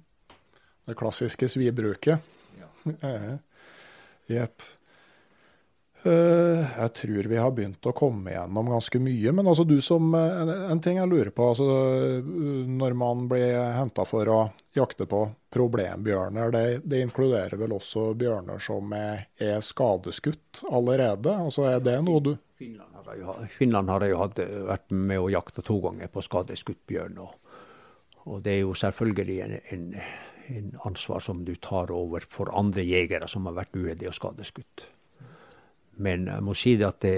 [0.86, 2.30] Det klassiske svibruket.
[2.61, 2.70] Ja.
[4.36, 4.62] Jepp.
[6.05, 9.33] Eh, jeg tror vi har begynt å komme gjennom ganske mye.
[9.33, 11.49] Men altså du som En ting jeg lurer på.
[11.49, 11.65] altså
[12.69, 14.41] Når man blir henta for å
[14.77, 15.23] jakte på
[15.55, 21.33] problembjørner, det, det, inkluderer vel også bjørner som er, er, skadeskutt allerede?
[21.33, 23.09] Altså Er det noe du Finland har
[23.89, 24.39] har jo hatt,
[24.69, 27.19] vært med å jakte to ganger på skadeskutt bjørn.
[27.25, 27.57] Og,
[28.25, 29.87] og det er jo selvfølgelig en, en,
[30.59, 34.87] en ansvar som du tar over for andre jegere som har vært uheldige og skadeskutt.
[35.97, 37.16] Men jeg må si at det,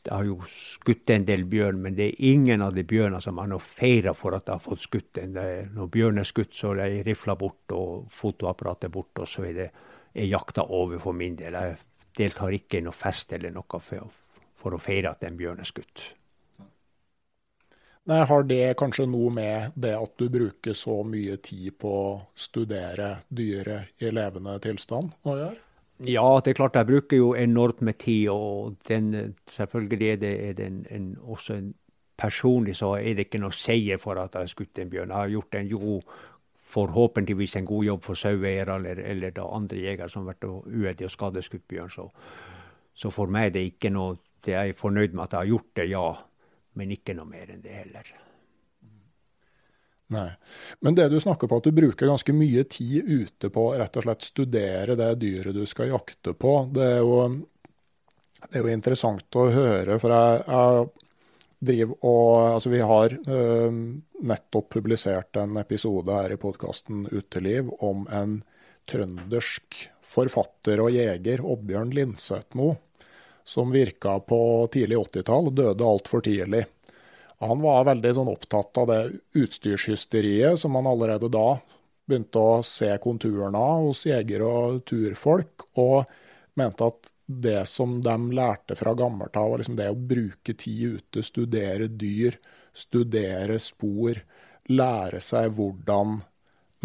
[0.00, 3.38] jeg har jo skutt en del bjørn, men det er ingen av de bjørnene som
[3.40, 5.36] har noe feira for at jeg har fått skutt en.
[5.76, 9.58] Når bjørn er skutt, så er de rifla bort og fotoapparatet bort, og så er,
[9.58, 9.68] det,
[10.14, 11.58] er jakta over for min del.
[11.58, 11.76] Jeg
[12.16, 14.08] deltar ikke i noe fest eller noe for,
[14.58, 16.10] for å feire at en bjørn er skutt.
[18.08, 22.14] Nei, Har det kanskje noe med det at du bruker så mye tid på å
[22.34, 25.69] studere dyret i levende tilstand å gjøre?
[26.08, 28.28] Ja, det er klart jeg bruker jo enormt med tid.
[28.32, 31.74] Og den, selvfølgelig er det, en, en, også en
[32.20, 35.12] personlig så er det ikke noe seier for at jeg har skutt en bjørn.
[35.12, 36.00] Jeg har gjort en jo
[36.70, 41.08] forhåpentligvis en god jobb for saueeiere eller, eller da andre jegere som har vært uheldige
[41.08, 41.92] og skadeskutt bjørn.
[41.92, 42.08] Så,
[42.94, 45.50] så, for meg er det ikke noe det Jeg er fornøyd med at jeg har
[45.50, 46.04] gjort det, ja.
[46.80, 48.12] Men ikke noe mer enn det heller.
[50.10, 50.30] Nei.
[50.80, 54.06] Men det du snakker på at du bruker ganske mye tid ute på rett og
[54.06, 57.20] slett studere det dyret du skal jakte på, det er jo,
[58.48, 60.00] det er jo interessant å høre.
[60.02, 60.88] For jeg, jeg
[61.70, 63.78] driver og Altså, vi har øh,
[64.32, 68.40] nettopp publisert en episode her i podkasten Uteliv om en
[68.90, 69.78] trøndersk
[70.10, 72.72] forfatter og jeger, Oddbjørn Lindsætmo,
[73.46, 74.40] som virka på
[74.74, 76.64] tidlig 80-tall, døde altfor tidlig.
[77.40, 79.00] Han var veldig sånn opptatt av det
[79.40, 81.54] utstyrshysteriet som han allerede da
[82.10, 86.10] begynte å se konturene av hos jegere og turfolk, og
[86.58, 90.98] mente at det som de lærte fra gammelt av, var liksom det å bruke tid
[90.98, 92.36] ute, studere dyr,
[92.74, 94.18] studere spor,
[94.70, 96.18] lære seg hvordan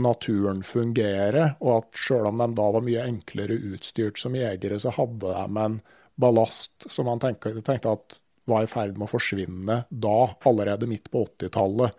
[0.02, 4.94] naturen fungerer, og at sjøl om de da var mye enklere utstyrt som jegere, så
[4.96, 5.80] hadde de en
[6.22, 8.20] ballast som han tenkte, tenkte at
[8.50, 11.96] var i ferd med å forsvinne da, allerede midt på 80-tallet.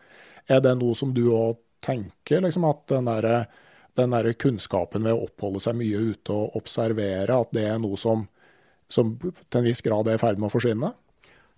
[0.51, 3.47] Er det noe som du òg tenker, liksom, at den der,
[3.99, 7.99] den der, kunnskapen ved å oppholde seg mye ute og observere, at det er noe
[8.01, 8.27] som,
[8.91, 10.93] som til en viss grad er i ferd med å forsvinne?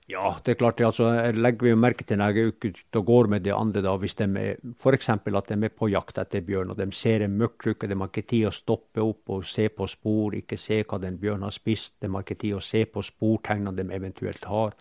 [0.09, 0.81] Ja, det er klart.
[0.81, 3.93] altså, legger vi merke til når jeg er ute og går med de andre, da,
[4.01, 5.09] hvis de er f.eks.
[5.11, 8.25] at de er på jakt etter bjørn, og de ser en møkkrukke, de har ikke
[8.31, 11.99] tid å stoppe opp og se på spor, ikke se hva den bjørnen har spist,
[12.01, 14.73] de har ikke tid å se på sportegnene de eventuelt har.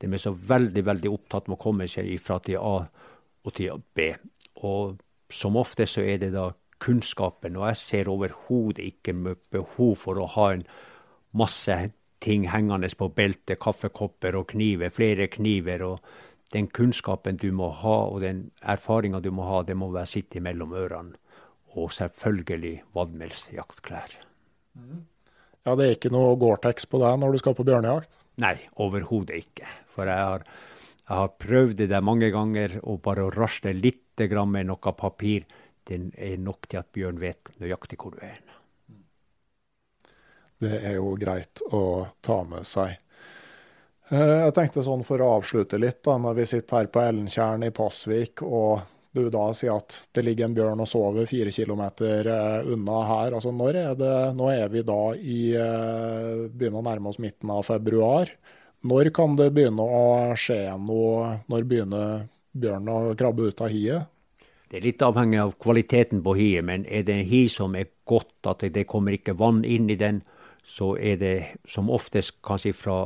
[0.00, 3.80] De er så veldig, veldig opptatt med å komme seg fra til A og til
[3.96, 4.10] B.
[4.60, 5.00] Og
[5.32, 6.50] som ofte så er det da
[6.84, 9.16] kunnskapen, og jeg ser overhodet ikke
[9.52, 10.66] behov for å ha en
[11.32, 11.78] masse
[12.20, 15.82] ting hengende på beltet, kaffekopper og kniver, flere kniver.
[15.82, 15.98] og
[16.52, 20.40] Den kunnskapen du må ha og den erfaringa du må ha, det må være sitte
[20.40, 21.16] mellom ørene.
[21.78, 24.18] Og selvfølgelig vadmelsjaktklær.
[25.66, 28.16] Ja, det er ikke noe Gore-Tex på deg når du skal på bjørnejakt?
[28.42, 29.68] Nei, overhodet ikke.
[29.92, 30.46] For jeg har,
[31.04, 35.46] jeg har prøvd det der mange ganger, og bare å rasle litt med noe papir,
[35.88, 38.40] det er nok til at bjørn vet nøyaktig hvor du er.
[40.60, 41.82] Det er jo greit å
[42.24, 42.98] ta med seg.
[44.10, 47.64] Eh, jeg tenkte sånn for å avslutte litt, da, når vi sitter her på Ellentjern
[47.64, 48.82] i Pasvik, og
[49.16, 53.34] du da sier at det ligger en bjørn og sover fire kilometer eh, unna her.
[53.38, 57.50] Altså når er det, Nå er vi da i eh, Begynner å nærme oss midten
[57.50, 58.30] av februar.
[58.86, 61.40] Når kan det begynne å skje noe?
[61.50, 64.06] Når begynner bjørnen å krabbe ut av hiet?
[64.70, 67.90] Det er litt avhengig av kvaliteten på hiet, men er det en hi som er
[68.06, 70.22] godt, at det kommer ikke vann inn i den,
[70.70, 71.36] så er det
[71.68, 72.98] som oftest kanskje fra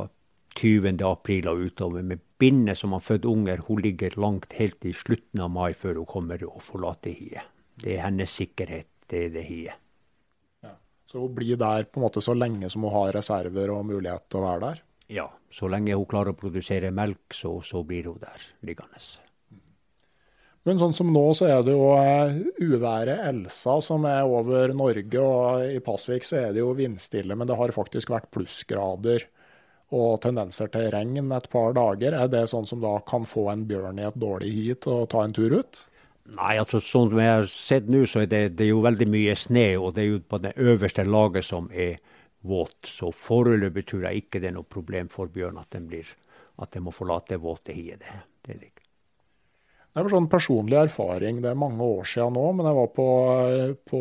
[0.55, 1.01] 20.
[1.07, 2.05] april og utover.
[2.05, 6.01] Med binne som har født unger, hun ligger langt helt i slutten av mai før
[6.01, 7.49] hun kommer og forlater hiet.
[7.81, 9.81] Det er hennes sikkerhet, det er det hiet.
[10.63, 10.75] Ja.
[11.09, 14.29] Så hun blir der på en måte så lenge som hun har reserver og mulighet
[14.29, 14.83] til å være der?
[15.11, 19.01] Ja, så lenge hun klarer å produsere melk, så, så blir hun der liggende.
[20.65, 25.21] Men sånn som nå, så er det jo eh, uværet Elsa som er over Norge.
[25.21, 29.27] Og i Pasvik så er det jo vindstille, men det har faktisk vært plussgrader
[29.95, 32.17] og tendenser til regn et par dager.
[32.17, 35.09] Er det sånn som da kan få en bjørn i et dårlig hi til å
[35.11, 35.83] ta en tur ut?
[36.33, 39.07] Nei, altså sånn som jeg har sett nå, så er det, det er jo veldig
[39.13, 39.67] mye snø.
[39.83, 41.99] Og det er jo på det øverste laget som er
[42.41, 42.79] våt.
[42.89, 46.09] Så foreløpig tror jeg ikke det er noe problem for bjørn at den, blir,
[46.57, 48.01] at den må forlate våte hiet.
[48.01, 48.74] Det, det er det ikke.
[49.95, 51.37] Det var sånn personlig erfaring.
[51.39, 53.05] Det er mange år siden nå, men jeg var på,
[53.87, 53.99] på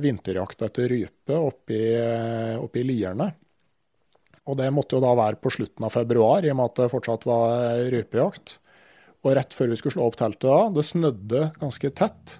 [0.00, 3.26] vinterjakt etter rype oppe i, Lierne.
[4.48, 6.92] Og det måtte jo da være på slutten av februar, i og med at det
[6.92, 8.54] fortsatt var rypejakt.
[9.20, 12.38] Og rett før vi skulle slå opp teltet da, det snødde ganske tett.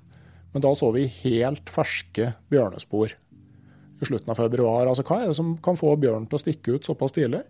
[0.56, 4.88] Men da så vi helt ferske bjørnespor i slutten av februar.
[4.88, 7.44] Altså Hva er det som kan få bjørnen til å stikke ut såpass tidlig?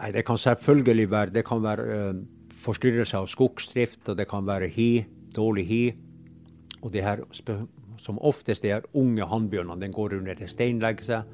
[0.00, 2.26] Nei, Det kan selvfølgelig være, det kan være uh,
[2.58, 5.06] forstyrrelser av skogsdrift, og det kan være hi,
[5.36, 5.82] dårlig hi.
[6.82, 7.22] Og det her,
[7.98, 11.32] som oftest er unge hannbjørnene, den går under en stein, legger seg,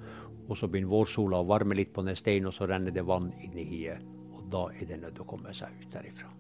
[0.49, 3.31] og så begynner vårsola å varme litt på den steinen, og så renner det vann
[3.45, 4.05] inn i hiet.
[4.37, 6.31] Og da er det nødt til å komme seg ut derifra.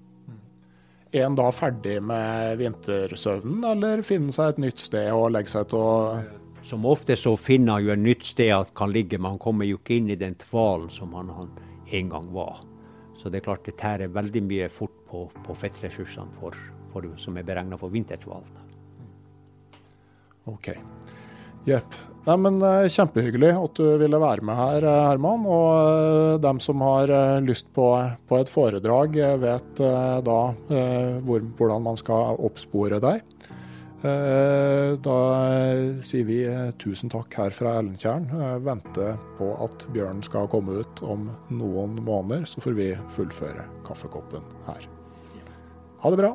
[1.14, 5.68] Er en da ferdig med vintersøvnen, eller finner seg et nytt sted å legge seg
[5.70, 6.24] til å
[6.64, 9.68] Som ofte så finner han jo et nytt sted at kan ligge, men han kommer
[9.68, 11.50] jo ikke inn i den tvalen som han, han
[11.92, 12.62] en gang var.
[13.24, 16.56] Så det er klart det tærer veldig mye fort på, på fettressursene for,
[16.92, 18.58] for, som er beregna for vinterhvalen.
[20.52, 20.74] OK.
[21.64, 21.96] Jepp.
[22.28, 25.48] Eh, Kjempehyggelig at du ville være med her, eh, Herman.
[25.48, 27.88] Og uh, dem som har lyst på,
[28.28, 29.80] på, et foredrag, vet
[30.28, 30.38] da
[31.24, 33.24] hvor, hvordan man skal oppspore deg.
[34.04, 35.18] Eh, da
[36.04, 38.26] sier vi eh, tusen takk her fra Ellentjern.
[38.36, 43.64] Eh, venter på at bjørnen skal komme ut om noen måneder, så får vi fullføre
[43.88, 44.88] kaffekoppen her.
[46.04, 46.34] Ha det bra.